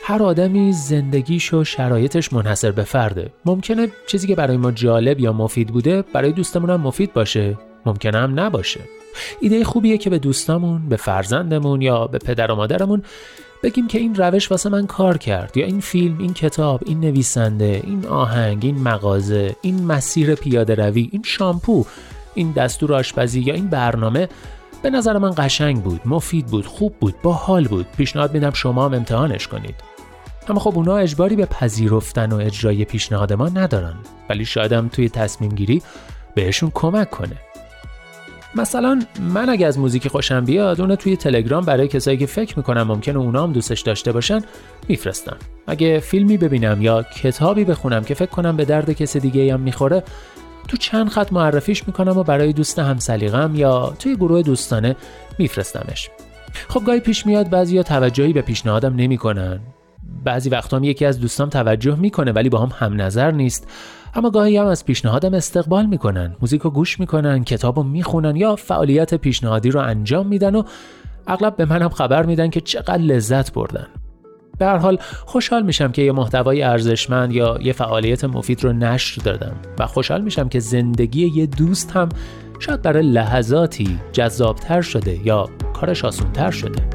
هر 0.03 0.23
آدمی 0.23 0.73
زندگیش 0.73 1.55
و 1.55 1.65
شرایطش 1.65 2.33
منحصر 2.33 2.71
به 2.71 2.83
فرده. 2.83 3.33
ممکنه 3.45 3.89
چیزی 4.07 4.27
که 4.27 4.35
برای 4.35 4.57
ما 4.57 4.71
جالب 4.71 5.21
یا 5.21 5.33
مفید 5.33 5.69
بوده 5.69 6.03
برای 6.03 6.33
دوستمون 6.33 6.71
هم 6.71 6.81
مفید 6.81 7.13
باشه. 7.13 7.59
ممکنه 7.87 8.19
هم 8.19 8.41
نباشه. 8.41 8.81
ایده 9.41 9.65
خوبیه 9.65 9.99
که 9.99 10.11
به 10.11 10.19
دوستامون 10.19 10.89
به 10.89 10.97
فرزندمون 10.97 11.83
یا 11.83 12.07
به 12.07 12.19
پدر 12.19 12.51
و 12.51 12.55
مادرمون 12.55 13.03
بگیم 13.63 13.89
که 13.89 13.99
این 13.99 14.15
روش 14.15 14.51
واسه 14.51 14.71
من 14.71 14.87
کار 14.87 15.19
کرد. 15.19 15.57
یا 15.57 15.67
این 15.67 15.81
فیلم 15.81 16.19
این 16.19 16.35
کتاب 16.35 16.81
این 16.87 17.01
نویسنده 17.01 17.81
این 17.85 18.07
آهنگ 18.07 18.65
این 18.65 18.79
مغازه 18.79 19.57
این 19.63 19.85
مسیر 19.85 20.35
پیاده 20.35 20.75
روی 20.75 21.09
این 21.13 21.23
شامپو. 21.25 21.85
این 22.35 22.53
دستور 22.53 22.95
آشپزی 22.95 23.41
یا 23.41 23.55
این 23.55 23.69
برنامه 23.69 24.29
به 24.83 24.91
نظر 24.91 25.19
من 25.19 25.35
قشنگ 25.39 25.83
بود 25.83 26.01
مفید 26.05 26.47
بود 26.47 26.67
خوب 26.67 26.95
بود 27.01 27.15
با 27.23 27.33
حال 27.33 27.65
بود. 27.65 27.87
پیشنهاد 27.97 28.35
میدم 28.35 28.51
شما 28.51 28.85
هم 28.85 28.95
امتحانش 28.95 29.49
کنید. 29.49 29.75
اما 30.49 30.61
خب 30.61 30.73
اونا 30.77 30.97
اجباری 30.97 31.37
به 31.37 31.47
پذیرفتن 31.47 32.33
و 32.33 32.37
اجرای 32.37 32.85
پیشنهاد 32.85 33.33
ما 33.33 33.49
ندارن. 33.49 33.95
ولی 34.31 34.45
شایدم 34.45 34.89
توی 34.89 35.09
تصمیم 35.09 35.51
گیری 35.51 35.83
بهشون 36.35 36.71
کمک 36.75 37.11
کنه. 37.11 37.37
مثلا 38.55 39.03
من 39.21 39.49
اگه 39.49 39.67
از 39.67 39.79
موزیک 39.79 40.09
خوشم 40.09 40.45
بیاد 40.45 40.81
اونو 40.81 40.97
توی 40.97 41.17
تلگرام 41.17 41.65
برای 41.65 41.89
کسایی 41.89 42.17
که 42.17 42.27
فکر 42.27 42.57
می‌کنم 42.57 42.83
ممکنه 42.83 43.19
اونا 43.19 43.43
هم 43.43 43.53
دوستش 43.53 43.81
داشته 43.81 44.13
باشن 44.13 44.41
میفرستم. 44.89 45.37
اگه 45.67 45.99
فیلمی 46.01 46.37
ببینم 46.37 46.83
یا 46.83 47.03
کتابی 47.03 47.65
بخونم 47.65 48.05
که 48.05 48.15
فکر 48.15 48.31
کنم 48.31 48.57
به 48.57 48.65
درد 48.65 48.93
کسی 48.93 49.21
دیگه 49.21 49.55
هم 49.55 49.61
می‌خوره 49.61 50.03
تو 50.69 50.77
چند 50.77 51.09
خط 51.09 51.33
معرفیش 51.33 51.87
می‌کنم 51.87 52.19
و 52.19 52.23
برای 52.23 52.53
دوست 52.53 52.79
همسلیقم 52.79 53.55
یا 53.55 53.95
توی 53.99 54.17
گروه 54.17 54.43
دوستانه 54.43 54.97
میفرستمش. 55.39 56.11
خب 56.69 56.85
گاهی 56.85 57.01
پیش 57.01 57.27
میاد 57.27 57.51
بعضیا 57.51 57.83
توجهی 57.83 58.33
به 58.33 58.43
پیشنهادم 58.43 58.95
نمی‌کنن. 58.97 59.61
بعضی 60.25 60.51
وقتا 60.51 60.77
هم 60.77 60.85
یکی 60.85 61.05
از 61.05 61.21
دوستام 61.21 61.49
توجه 61.49 61.95
می‌کنه 61.95 62.33
ولی 62.33 62.49
با 62.49 62.59
هم 62.59 62.73
هم 62.79 63.01
نظر 63.01 63.31
نیست. 63.31 63.69
اما 64.15 64.31
گاهی 64.31 64.57
هم 64.57 64.67
از 64.67 64.85
پیشنهادم 64.85 65.35
استقبال 65.35 65.87
می‌کنن 65.87 66.37
موزیک 66.41 66.63
رو 66.63 66.71
گوش 66.71 67.01
می‌کنن 67.01 67.45
کتاب 67.45 67.77
رو 67.77 67.83
می‌خونن 67.83 68.37
یا 68.37 68.57
فعالیت 68.57 69.15
پیشنهادی 69.15 69.71
رو 69.71 69.81
انجام 69.81 70.27
میدن 70.27 70.55
و 70.55 70.63
اغلب 71.27 71.57
به 71.57 71.65
منم 71.65 71.89
خبر 71.89 72.27
میدن 72.27 72.51
که 72.51 72.61
چقدر 72.61 72.99
لذت 72.99 73.53
بردن. 73.53 73.87
به 74.59 74.67
حال 74.67 74.99
خوشحال 75.27 75.63
میشم 75.63 75.93
که 75.93 76.03
یه 76.03 76.13
محتوای 76.13 76.63
ارزشمند 76.63 77.33
یا 77.33 77.59
یه 77.63 77.73
فعالیت 77.73 78.25
مفید 78.25 78.65
رو 78.65 78.73
نشر 78.73 79.23
دادم 79.23 79.57
و 79.79 79.87
خوشحال 79.87 80.21
میشم 80.21 80.49
که 80.49 80.61
زندگی 80.61 81.27
یه 81.27 81.47
دوست 81.47 81.91
هم 81.91 82.09
شاید 82.59 82.83
برای 82.83 83.03
لحظاتی 83.03 83.99
جذابتر 84.13 84.81
شده 84.81 85.27
یا 85.27 85.49
کارش 85.75 86.05
آسونتر 86.05 86.51
شده. 86.51 86.94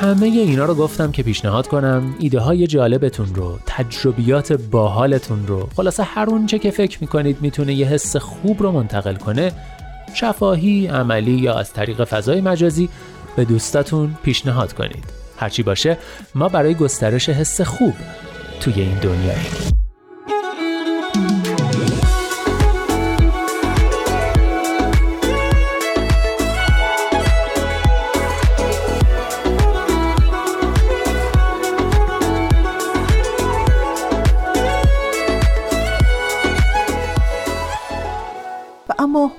همه 0.00 0.26
اینا 0.26 0.64
رو 0.64 0.74
گفتم 0.74 1.12
که 1.12 1.22
پیشنهاد 1.22 1.66
کنم 1.66 2.14
ایده 2.18 2.40
های 2.40 2.66
جالبتون 2.66 3.34
رو 3.34 3.58
تجربیات 3.66 4.52
باحالتون 4.52 5.46
رو. 5.46 5.68
خلاصه 5.76 6.02
هر 6.02 6.30
اونچه 6.30 6.58
که 6.58 6.70
فکر 6.70 6.98
می‌کنید 7.00 7.36
می‌تونه 7.40 7.74
یه 7.74 7.86
حس 7.86 8.16
خوب 8.16 8.62
رو 8.62 8.72
منتقل 8.72 9.14
کنه 9.14 9.52
شفاهی، 10.14 10.86
عملی 10.86 11.30
یا 11.30 11.54
از 11.54 11.72
طریق 11.72 12.04
فضای 12.04 12.40
مجازی 12.40 12.88
به 13.36 13.44
دوستاتون 13.44 14.14
پیشنهاد 14.22 14.72
کنید. 14.72 15.04
هرچی 15.38 15.62
باشه 15.62 15.98
ما 16.34 16.48
برای 16.48 16.74
گسترش 16.74 17.28
حس 17.28 17.60
خوب 17.60 17.94
توی 18.60 18.74
این 18.74 18.98
دنیاییم 18.98 19.52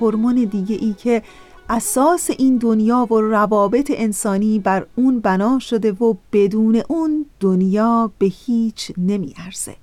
هورمون 0.10 0.36
دیگه 0.36 0.76
ای 0.76 0.94
که 0.94 1.24
اساس 1.70 2.30
این 2.38 2.58
دنیا 2.58 3.08
و 3.12 3.22
روابط 3.22 3.92
انسانی 3.96 4.60
بر 4.60 4.86
اون 4.96 5.20
بنا 5.20 5.60
شده 5.60 5.92
و 5.92 6.16
بدون 6.34 6.82
اون 6.88 7.26
دنیا 7.40 8.12
به 8.20 8.26
هیچ 8.26 8.92
نمیارزه. 8.98 9.76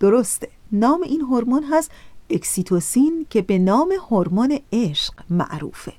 درسته 0.00 0.48
نام 0.72 1.02
این 1.02 1.20
هورمون 1.20 1.64
هست 1.64 1.90
اکسیتوسین 2.30 3.26
که 3.30 3.42
به 3.42 3.58
نام 3.58 3.92
هورمون 4.10 4.58
عشق 4.72 5.14
معروفه. 5.30 5.92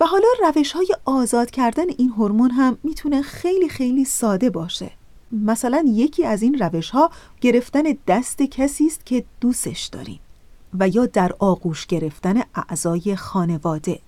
و 0.00 0.06
حالا 0.06 0.28
روش 0.46 0.72
های 0.72 0.88
آزاد 1.04 1.50
کردن 1.50 1.90
این 1.98 2.08
هورمون 2.08 2.50
هم 2.50 2.78
می‌تونه 2.82 3.22
خیلی 3.22 3.68
خیلی 3.68 4.04
ساده 4.04 4.50
باشه. 4.50 4.90
مثلا 5.32 5.84
یکی 5.86 6.24
از 6.24 6.42
این 6.42 6.58
روش 6.58 6.90
ها 6.90 7.10
گرفتن 7.40 7.82
دست 8.06 8.42
کسی 8.42 8.86
است 8.86 9.06
که 9.06 9.24
دوستش 9.40 9.86
داریم. 9.86 10.20
و 10.78 10.88
یا 10.88 11.06
در 11.06 11.32
آغوش 11.38 11.86
گرفتن 11.86 12.42
اعضای 12.54 13.16
خانواده. 13.16 13.98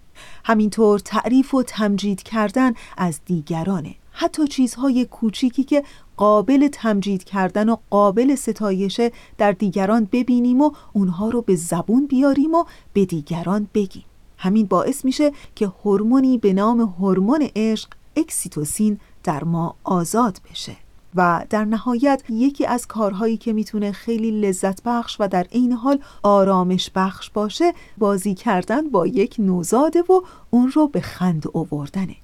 همینطور 0.44 0.98
تعریف 0.98 1.54
و 1.54 1.62
تمجید 1.62 2.22
کردن 2.22 2.72
از 2.96 3.20
دیگرانه. 3.24 3.94
حتی 4.12 4.48
چیزهای 4.48 5.04
کوچیکی 5.04 5.64
که 5.64 5.84
قابل 6.16 6.68
تمجید 6.68 7.24
کردن 7.24 7.68
و 7.68 7.76
قابل 7.90 8.34
ستایشه 8.34 9.12
در 9.38 9.52
دیگران 9.52 10.08
ببینیم 10.12 10.60
و 10.60 10.70
اونها 10.92 11.28
رو 11.28 11.42
به 11.42 11.56
زبون 11.56 12.06
بیاریم 12.06 12.54
و 12.54 12.64
به 12.92 13.04
دیگران 13.04 13.68
بگیم. 13.74 14.04
همین 14.38 14.66
باعث 14.66 15.04
میشه 15.04 15.32
که 15.54 15.66
هورمونی 15.66 16.38
به 16.38 16.52
نام 16.52 16.80
هورمون 16.80 17.48
عشق 17.56 17.88
اکسیتوسین 18.16 19.00
در 19.24 19.44
ما 19.44 19.74
آزاد 19.84 20.40
بشه. 20.50 20.76
و 21.14 21.44
در 21.50 21.64
نهایت 21.64 22.22
یکی 22.28 22.66
از 22.66 22.86
کارهایی 22.86 23.36
که 23.36 23.52
می‌تونه 23.52 23.92
خیلی 23.92 24.40
لذت 24.40 24.82
بخش 24.82 25.16
و 25.20 25.28
در 25.28 25.42
عین 25.42 25.72
حال 25.72 25.98
آرامش 26.22 26.90
بخش 26.94 27.30
باشه 27.30 27.72
بازی 27.98 28.34
کردن 28.34 28.90
با 28.90 29.06
یک 29.06 29.36
نوزاده 29.38 30.00
و 30.00 30.20
اون 30.50 30.70
رو 30.70 30.88
به 30.88 31.00
خند 31.00 31.46
آوردنه. 31.54 32.16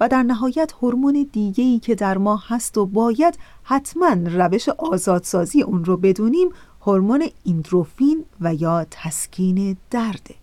و 0.00 0.08
در 0.08 0.22
نهایت 0.22 0.72
هورمون 0.82 1.28
دیگه 1.32 1.64
ای 1.64 1.78
که 1.78 1.94
در 1.94 2.18
ما 2.18 2.36
هست 2.36 2.78
و 2.78 2.86
باید 2.86 3.38
حتما 3.62 4.16
روش 4.24 4.68
آزادسازی 4.68 5.62
اون 5.62 5.84
رو 5.84 5.96
بدونیم 5.96 6.48
هورمون 6.80 7.24
ایندروفین 7.44 8.24
و 8.40 8.54
یا 8.54 8.86
تسکین 8.90 9.76
درده. 9.90 10.34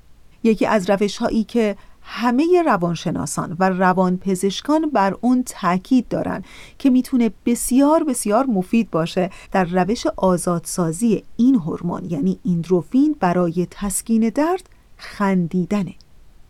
یکی 0.44 0.66
از 0.66 0.90
روش 0.90 1.18
هایی 1.18 1.44
که 1.44 1.76
همه 2.14 2.64
روانشناسان 2.66 3.56
و 3.60 3.70
روانپزشکان 3.70 4.90
بر 4.90 5.16
اون 5.22 5.44
تاکید 5.44 6.08
دارن 6.08 6.44
که 6.80 6.90
می‌تونه 6.90 7.32
بسیار 7.46 8.04
بسیار 8.04 8.46
مفید 8.46 8.92
باشه 8.92 9.30
در 9.52 9.64
روش 9.64 10.08
آزادسازی 10.08 11.24
این 11.38 11.56
هورمون 11.56 12.06
یعنی 12.10 12.40
ایندروفین 12.44 13.16
برای 13.20 13.68
تسکین 13.72 14.30
درد 14.30 14.70
خندیدنه 14.98 15.96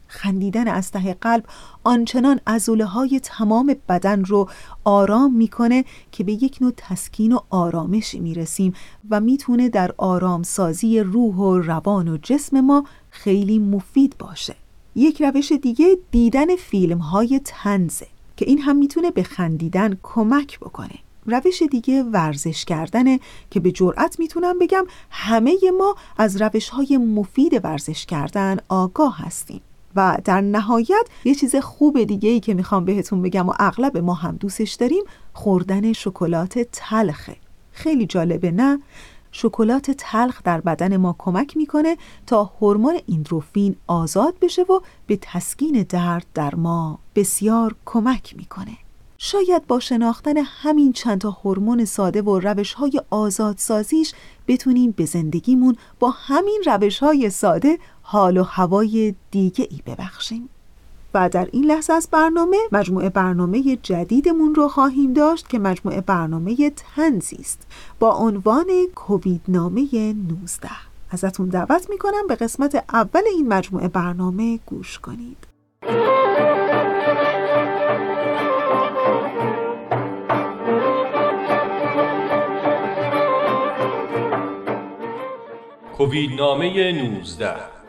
خندیدن 0.08 0.68
از 0.68 0.92
ته 0.92 1.14
قلب 1.14 1.44
آنچنان 1.84 2.40
ازوله 2.46 2.86
های 2.86 3.20
تمام 3.24 3.76
بدن 3.90 4.24
رو 4.24 4.50
آرام 4.84 5.34
می‌کنه 5.34 5.86
که 6.12 6.24
به 6.24 6.32
یک 6.32 6.58
نوع 6.62 6.74
تسکین 6.78 7.34
و 7.34 7.40
آرامشی 7.50 8.20
می‌رسیم 8.20 8.74
و 9.10 9.20
می‌تونه 9.20 9.70
در 9.70 9.94
آرامسازی 9.98 11.00
روح 11.00 11.36
و 11.36 11.58
روان 11.58 12.08
و 12.08 12.18
جسم 12.18 12.62
ما 12.62 12.86
خیلی 13.10 13.60
مفید 13.60 14.16
باشه. 14.20 14.56
یک 14.96 15.22
روش 15.22 15.52
دیگه 15.52 15.98
دیدن 16.12 16.56
فیلم 16.56 16.98
های 16.98 17.42
تنزه 17.46 18.08
که 18.38 18.46
این 18.46 18.62
هم 18.62 18.76
می‌تونه 18.76 19.12
به 19.12 19.24
خندیدن 19.24 19.98
کمک 20.04 20.60
بکنه. 20.60 20.96
روش 21.26 21.62
دیگه 21.72 22.04
ورزش 22.04 22.66
کردنه 22.66 23.20
که 23.50 23.60
به 23.60 23.72
جرأت 23.72 24.20
می‌تونم 24.20 24.60
بگم 24.60 24.86
همه 25.10 25.58
ما 25.78 25.96
از 26.18 26.42
روش 26.42 26.70
های 26.70 26.98
مفید 26.98 27.62
ورزش 27.64 28.06
کردن 28.06 28.58
آگاه 28.70 29.18
هستیم. 29.18 29.62
و 29.96 30.18
در 30.26 30.42
نهایت 30.42 31.08
یه 31.26 31.36
چیز 31.36 31.56
خوب 31.56 32.04
دیگه 32.04 32.30
ای 32.30 32.40
که 32.40 32.54
می‌خوام 32.54 32.86
بهتون 32.86 33.22
بگم 33.22 33.50
و 33.50 33.54
اغلب 33.60 33.98
ما 33.98 34.14
هم 34.14 34.36
دوستش 34.36 34.74
داریم 34.74 35.04
خوردن 35.34 35.94
شکلات 35.94 36.60
تلخه. 36.60 37.36
خیلی 37.72 38.06
جالبه 38.06 38.52
نه؟ 38.52 38.80
شکلات 39.32 39.92
تلخ 39.92 40.44
در 40.44 40.62
بدن 40.62 40.98
ما 40.98 41.16
کمک 41.18 41.58
می‌کنه 41.58 41.98
تا 42.28 42.44
هورمون 42.44 43.00
ایندروفین 43.06 43.76
آزاد 43.88 44.40
بشه 44.42 44.62
و 44.62 44.80
به 45.08 45.20
تسکین 45.22 45.86
درد 45.90 46.26
در 46.34 46.56
ما 46.56 47.00
بسیار 47.16 47.76
کمک 47.86 48.36
می‌کنه. 48.38 48.78
شاید 49.18 49.68
با 49.68 49.80
شناختن 49.80 50.38
همین 50.38 50.94
چند 50.94 51.22
تا 51.22 51.32
هورمون 51.32 51.86
ساده 51.86 52.22
و 52.22 52.40
روش 52.40 52.74
های 52.74 53.02
آزادسازیش 53.10 54.14
بتونیم 54.48 54.92
به 54.92 55.06
زندگیمون 55.06 55.76
با 56.00 56.10
همین 56.10 56.64
روش 56.66 57.00
های 57.00 57.30
ساده 57.30 57.80
حال 58.02 58.38
و 58.38 58.44
هوای 58.44 59.16
دیگه 59.32 59.68
ای 59.72 59.82
ببخشیم. 59.86 60.50
و 61.14 61.30
در 61.30 61.48
این 61.52 61.66
لحظه 61.66 61.94
از 61.94 62.08
برنامه 62.12 62.58
مجموعه 62.72 63.10
برنامه 63.10 63.78
جدیدمون 63.84 64.56
رو 64.56 64.68
خواهیم 64.68 65.14
داشت 65.14 65.50
که 65.50 65.60
مجموعه 65.60 66.02
برنامه 66.02 66.70
تنزی 66.70 67.38
است 67.40 67.68
با 68.00 68.14
عنوان 68.14 68.68
کووید 68.96 69.42
نامه 69.48 70.14
19 70.14 70.70
ازتون 71.12 71.50
دعوت 71.50 71.90
می‌کنم 71.90 72.28
به 72.28 72.36
قسمت 72.36 72.84
اول 72.94 73.22
این 73.36 73.48
مجموعه 73.48 73.88
برنامه 73.88 74.60
گوش 74.66 75.00
کنید. 75.00 75.48
کووید 85.98 86.32
نامه 86.32 86.92
19 86.92 87.81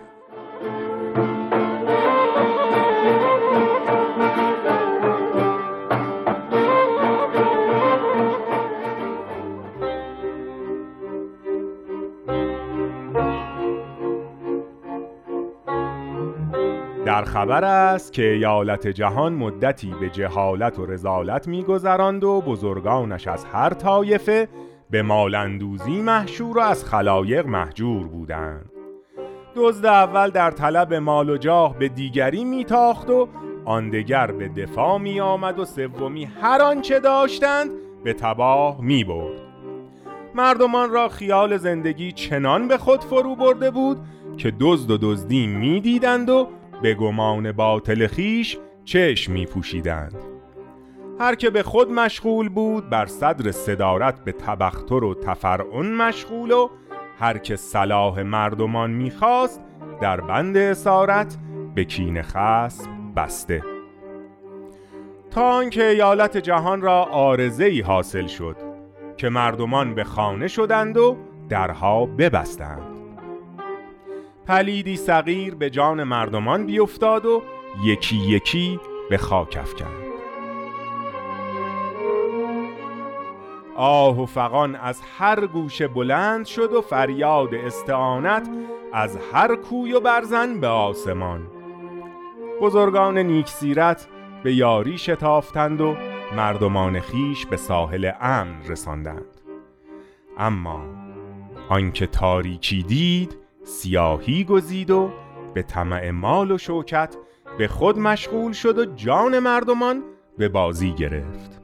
در 17.23 17.29
خبر 17.29 17.65
است 17.65 18.13
که 18.13 18.33
ایالت 18.33 18.87
جهان 18.89 19.33
مدتی 19.33 19.95
به 20.01 20.11
جهالت 20.11 20.79
و 20.79 20.87
رزالت 20.87 21.49
میگذراند 21.49 22.25
و 22.25 22.41
بزرگانش 22.41 23.29
از 23.29 23.45
هر 23.45 23.71
طایفه 23.75 24.49
به 24.91 25.03
مالندوزی 25.03 26.03
محشور 26.03 26.59
و 26.59 26.61
از 26.61 26.85
خلایق 26.85 27.47
محجور 27.47 28.07
بودند. 28.07 28.71
دزد 29.57 29.87
اول 29.87 30.31
در 30.31 30.51
طلب 30.51 30.95
مال 30.95 31.31
و 31.31 31.37
جاه 31.37 31.79
به 31.79 31.89
دیگری 31.89 32.45
میتاخت 32.45 33.11
و 33.11 33.29
آن 33.65 33.91
دگر 33.91 34.27
به 34.27 34.49
دفاع 34.49 34.99
می 34.99 35.21
آمد 35.21 35.59
و 35.59 35.65
سومی 35.65 36.25
هر 36.25 36.63
آنچه 36.63 37.01
داشتند 37.01 37.71
به 38.05 38.13
تباه 38.13 38.81
می 38.81 39.05
برد 39.05 39.41
مردمان 40.35 40.91
را 40.91 41.09
خیال 41.09 41.57
زندگی 41.57 42.13
چنان 42.13 42.69
به 42.69 42.79
خود 42.79 43.05
فرو 43.05 43.37
برده 43.37 43.71
بود 43.71 43.99
که 44.37 44.53
دزد 44.61 44.91
و 44.91 44.99
دزدی 45.03 45.47
می 45.47 45.81
دیدند 45.81 46.31
و 46.31 46.49
به 46.83 46.95
گمان 46.95 47.53
باطل 47.53 48.07
خیش 48.07 48.59
چشم 48.85 49.33
می 49.33 49.47
پوشیدند 49.47 50.15
هر 51.21 51.35
که 51.35 51.51
به 51.51 51.63
خود 51.63 51.91
مشغول 51.91 52.49
بود 52.49 52.91
بر 52.91 53.07
صدر 53.07 53.53
صدارت 53.53 54.25
به 54.25 54.33
تبختر 54.33 55.05
و 55.05 55.15
تفرعن 55.15 55.93
مشغول 55.93 56.51
و 56.51 56.69
هر 57.19 57.39
که 57.39 57.57
صلاح 57.57 58.23
مردمان 58.23 58.91
می‌خواست 58.91 59.61
در 60.01 60.21
بند 60.21 60.57
اسارت 60.57 61.39
به 61.75 61.85
کین 61.85 62.23
خصم 62.23 63.15
بسته. 63.17 63.63
تا 65.31 65.51
آنکه 65.51 65.85
ایالت 65.85 66.37
جهان 66.37 66.81
را 66.81 67.03
آرزه 67.05 67.65
ای 67.65 67.81
حاصل 67.81 68.27
شد 68.27 68.57
که 69.17 69.29
مردمان 69.29 69.95
به 69.95 70.05
خانه 70.05 70.49
شدند 70.49 70.97
و 70.97 71.17
درها 71.49 72.07
ببستند. 72.07 72.92
پلیدی 74.47 74.97
صغیر 74.97 75.55
به 75.55 75.71
جان 75.71 76.03
مردمان 76.03 76.67
بیفتاد 76.67 77.27
و 77.27 77.43
یکی 77.85 78.17
یکی 78.17 78.81
به 79.11 79.17
خاک 79.17 79.59
افکند. 79.61 80.03
آه 83.77 84.23
و 84.23 84.27
فقان 84.27 84.75
از 84.75 85.01
هر 85.19 85.47
گوشه 85.47 85.89
بلند 85.89 86.47
شد 86.47 86.73
و 86.73 86.81
فریاد 86.81 87.55
استعانت 87.55 88.49
از 88.93 89.19
هر 89.33 89.57
کوی 89.57 89.93
و 89.93 90.01
برزن 90.01 90.61
به 90.61 90.67
آسمان. 90.67 91.47
بزرگان 92.61 93.19
نیکسیرت 93.19 94.09
به 94.43 94.55
یاری 94.55 94.99
شتافتند 94.99 95.81
و 95.81 95.97
مردمان 96.37 97.01
خیش 97.01 97.47
به 97.47 97.57
ساحل 97.57 98.11
امن 98.21 98.63
رساندند. 98.69 99.41
اما 100.39 100.81
آنکه 101.69 102.07
تاریکی 102.07 102.83
دید 102.83 103.42
سیاهی 103.65 104.45
گزید 104.45 104.91
و 104.91 105.11
به 105.55 105.63
طمع 105.63 106.11
مال 106.11 106.51
و 106.51 106.59
شوکت 106.59 107.17
به 107.59 107.69
خود 107.69 107.99
مشغول 107.99 108.53
شد 108.53 108.79
و 108.79 108.85
جان 108.85 109.39
مردمان 109.39 110.03
به 110.39 110.49
بازی 110.49 110.93
گرفت. 110.93 111.61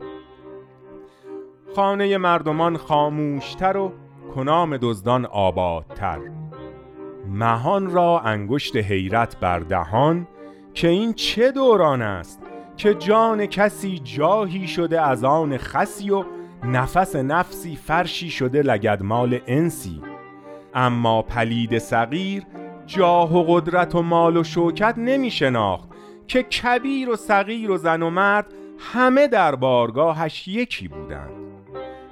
خانه 1.76 2.18
مردمان 2.18 2.76
خاموشتر 2.76 3.76
و 3.76 3.92
کنام 4.34 4.76
دزدان 4.76 5.26
آبادتر. 5.26 6.18
مهان 7.28 7.90
را 7.90 8.20
انگشت 8.20 8.76
حیرت 8.76 9.40
بر 9.40 9.59
دهان 9.59 10.28
که 10.74 10.88
این 10.88 11.12
چه 11.12 11.53
دوران 11.53 12.03
است 12.03 12.42
که 12.76 12.94
جان 12.94 13.46
کسی 13.46 13.99
جاهی 13.99 14.66
شده 14.66 15.01
از 15.01 15.24
آن 15.24 15.57
خسی 15.57 16.11
و 16.11 16.24
نفس 16.64 17.16
نفسی 17.16 17.76
فرشی 17.76 18.30
شده 18.30 18.62
لگدمال 18.62 19.40
انسی. 19.46 20.03
اما 20.75 21.23
پلید 21.23 21.79
صغیر 21.79 22.43
جاه 22.87 23.37
و 23.37 23.45
قدرت 23.49 23.95
و 23.95 24.03
مال 24.03 24.37
و 24.37 24.45
شوکت 24.45 24.95
نمی 24.99 25.31
شناخت 25.31 25.89
که 26.27 26.43
کبیر 26.43 27.11
و 27.11 27.16
صغیر 27.16 27.71
و 27.71 27.77
زن 27.77 28.03
و 28.03 28.11
مرد 28.11 28.47
همه 28.79 29.29
در 29.29 29.55
بارگاهش 29.55 30.49
یکی 30.49 30.89
بودند. 30.89 31.31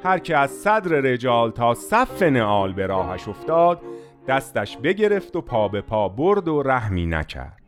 هر 0.04 0.18
که 0.18 0.36
از 0.36 0.50
صدر 0.50 0.90
رجال 0.90 1.50
تا 1.50 1.74
صف 1.74 2.22
نعال 2.22 2.72
به 2.72 2.86
راهش 2.86 3.28
افتاد 3.28 3.82
دستش 4.28 4.76
بگرفت 4.76 5.36
و 5.36 5.40
پا 5.40 5.68
به 5.68 5.80
پا 5.80 6.08
برد 6.08 6.48
و 6.48 6.62
رحمی 6.62 7.06
نکرد. 7.06 7.65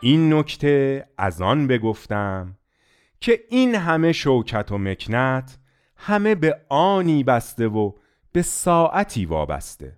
این 0.00 0.34
نکته 0.34 1.06
از 1.18 1.42
آن 1.42 1.66
بگفتم 1.66 2.56
که 3.20 3.40
این 3.50 3.74
همه 3.74 4.12
شوکت 4.12 4.72
و 4.72 4.78
مکنت 4.78 5.58
همه 5.96 6.34
به 6.34 6.60
آنی 6.68 7.24
بسته 7.24 7.68
و 7.68 7.92
به 8.32 8.42
ساعتی 8.42 9.26
وابسته. 9.26 9.96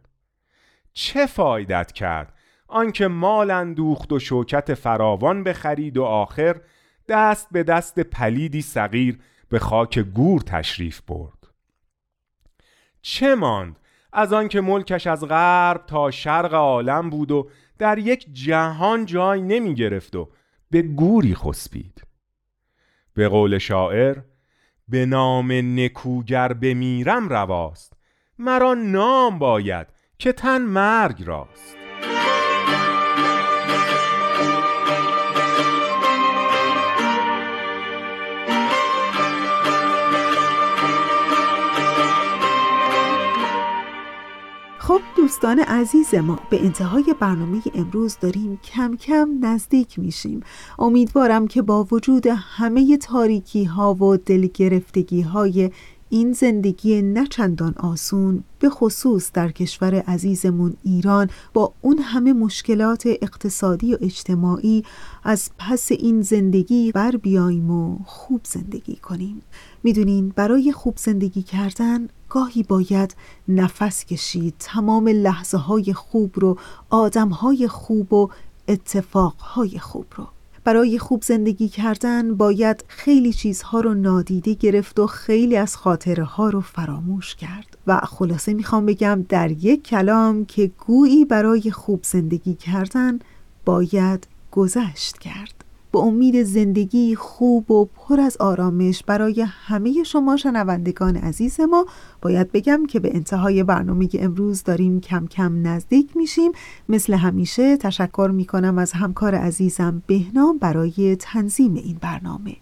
چه 0.92 1.26
فایدت 1.26 1.92
کرد 1.92 2.34
آنکه 2.68 3.09
مال 3.09 3.51
اندوخت 3.51 4.12
و 4.12 4.18
شوکت 4.18 4.74
فراوان 4.74 5.44
بخرید 5.44 5.96
و 5.96 6.05
آخر 6.05 6.61
دست 7.09 7.48
به 7.53 7.62
دست 7.62 8.01
پلیدی 8.01 8.62
صغیر 8.62 9.18
به 9.48 9.59
خاک 9.59 9.98
گور 9.98 10.40
تشریف 10.40 11.01
برد؟ 11.01 11.48
چه 13.03 13.34
ماند 13.34 13.76
از 14.12 14.32
آنکه 14.32 14.61
ملکش 14.61 15.07
از 15.07 15.24
غرب 15.24 15.86
تا 15.86 16.11
شرق 16.11 16.55
عالم 16.55 17.11
بود 17.11 17.30
و 17.30 17.51
در 17.80 17.98
یک 17.98 18.26
جهان 18.32 19.06
جای 19.06 19.42
نمی 19.42 19.74
گرفت 19.74 20.16
و 20.16 20.28
به 20.70 20.82
گوری 20.82 21.34
خسبید 21.34 22.02
به 23.14 23.28
قول 23.28 23.58
شاعر 23.58 24.16
به 24.88 25.06
نام 25.06 25.52
نکوگر 25.52 26.52
بمیرم 26.52 27.28
رواست 27.28 27.92
مرا 28.38 28.74
نام 28.74 29.38
باید 29.38 29.86
که 30.18 30.32
تن 30.32 30.62
مرگ 30.62 31.22
راست. 31.26 31.79
خب 44.91 45.01
دوستان 45.16 45.59
عزیز 45.59 46.14
ما 46.14 46.38
به 46.51 46.64
انتهای 46.64 47.14
برنامه 47.20 47.62
امروز 47.74 48.16
داریم 48.20 48.57
کم 48.57 48.97
کم 48.97 49.28
نزدیک 49.41 49.99
میشیم. 49.99 50.41
امیدوارم 50.78 51.49
که 51.49 51.62
با 51.62 51.86
وجود 51.91 52.26
همه 52.26 52.97
تاریکی 52.97 53.64
ها 53.64 53.95
و 53.95 54.16
دلگرفتگی 54.16 55.20
های 55.20 55.70
این 56.09 56.32
زندگی 56.32 57.03
نچندان 57.03 57.74
آسون 57.76 58.45
به 58.59 58.70
خصوص 58.70 59.32
در 59.32 59.51
کشور 59.51 59.95
عزیزمون 59.95 60.76
ایران 60.82 61.30
با 61.55 61.72
اون 61.80 61.99
همه 61.99 62.32
مشکلات 62.32 63.03
اقتصادی 63.07 63.95
و 63.95 63.99
اجتماعی 64.01 64.84
از 65.24 65.51
پس 65.59 65.93
این 65.93 66.22
زندگی 66.22 66.93
بر 66.93 67.11
بیاییم 67.11 67.70
و 67.70 67.99
خوب 68.05 68.41
زندگی 68.45 68.97
کنیم. 68.97 69.43
می‌دونین 69.82 70.32
برای 70.36 70.72
خوب 70.72 70.96
زندگی 70.96 71.42
کردن 71.42 72.08
گاهی 72.28 72.62
باید 72.62 73.14
نفس 73.48 74.04
کشید. 74.04 74.54
تمام 74.58 75.08
لحظه 75.08 75.58
های 75.58 75.92
خوب 75.92 76.32
رو 76.34 76.58
آدم 76.90 77.28
های 77.28 77.68
خوب 77.68 78.12
و 78.12 78.28
اتفاق 78.68 79.36
های 79.36 79.78
خوب 79.78 80.06
رو. 80.16 80.26
برای 80.64 80.98
خوب 80.98 81.22
زندگی 81.22 81.68
کردن 81.68 82.34
باید 82.36 82.84
خیلی 82.88 83.32
چیزها 83.32 83.80
رو 83.80 83.94
نادیده 83.94 84.54
گرفت 84.54 84.98
و 84.98 85.06
خیلی 85.06 85.56
از 85.56 85.76
خاطره 85.76 86.24
ها 86.24 86.48
رو 86.48 86.60
فراموش 86.60 87.34
کرد. 87.34 87.78
و 87.86 87.96
خلاصه 87.96 88.54
می‌خوام 88.54 88.86
بگم 88.86 89.26
در 89.28 89.50
یک 89.50 89.84
کلام 89.84 90.44
که 90.44 90.70
گویی 90.86 91.24
برای 91.24 91.70
خوب 91.70 92.00
زندگی 92.04 92.54
کردن 92.54 93.18
باید 93.64 94.26
گذشت 94.50 95.18
کرد. 95.18 95.64
به 95.93 95.99
امید 95.99 96.43
زندگی 96.43 97.14
خوب 97.14 97.70
و 97.70 97.84
پر 97.84 98.20
از 98.20 98.36
آرامش 98.36 99.03
برای 99.03 99.47
همه 99.49 100.03
شما 100.03 100.36
شنوندگان 100.36 101.16
عزیز 101.16 101.61
ما 101.61 101.86
باید 102.22 102.53
بگم 102.53 102.86
که 102.86 103.01
به 103.01 103.14
انتهای 103.14 103.62
برنامه 103.62 104.09
امروز 104.14 104.62
داریم 104.62 105.01
کم 105.01 105.26
کم 105.26 105.66
نزدیک 105.66 106.16
میشیم. 106.16 106.53
مثل 106.88 107.14
همیشه 107.14 107.76
تشکر 107.76 108.30
می‌کنم 108.34 108.78
از 108.78 108.93
همکار 108.93 109.34
عزیزم 109.34 110.03
بهنام 110.07 110.59
برای 110.59 111.16
تنظیم 111.16 111.74
این 111.74 111.97
برنامه. 112.01 112.57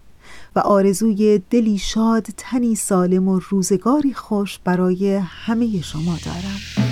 و 0.55 0.59
آرزوی 0.59 1.41
دلی 1.49 1.77
شاد 1.77 2.27
تنی 2.37 2.75
سالم 2.75 3.27
و 3.27 3.39
روزگاری 3.49 4.13
خوش 4.13 4.59
برای 4.63 5.15
همه 5.15 5.81
شما 5.81 6.17
دارم. 6.25 6.88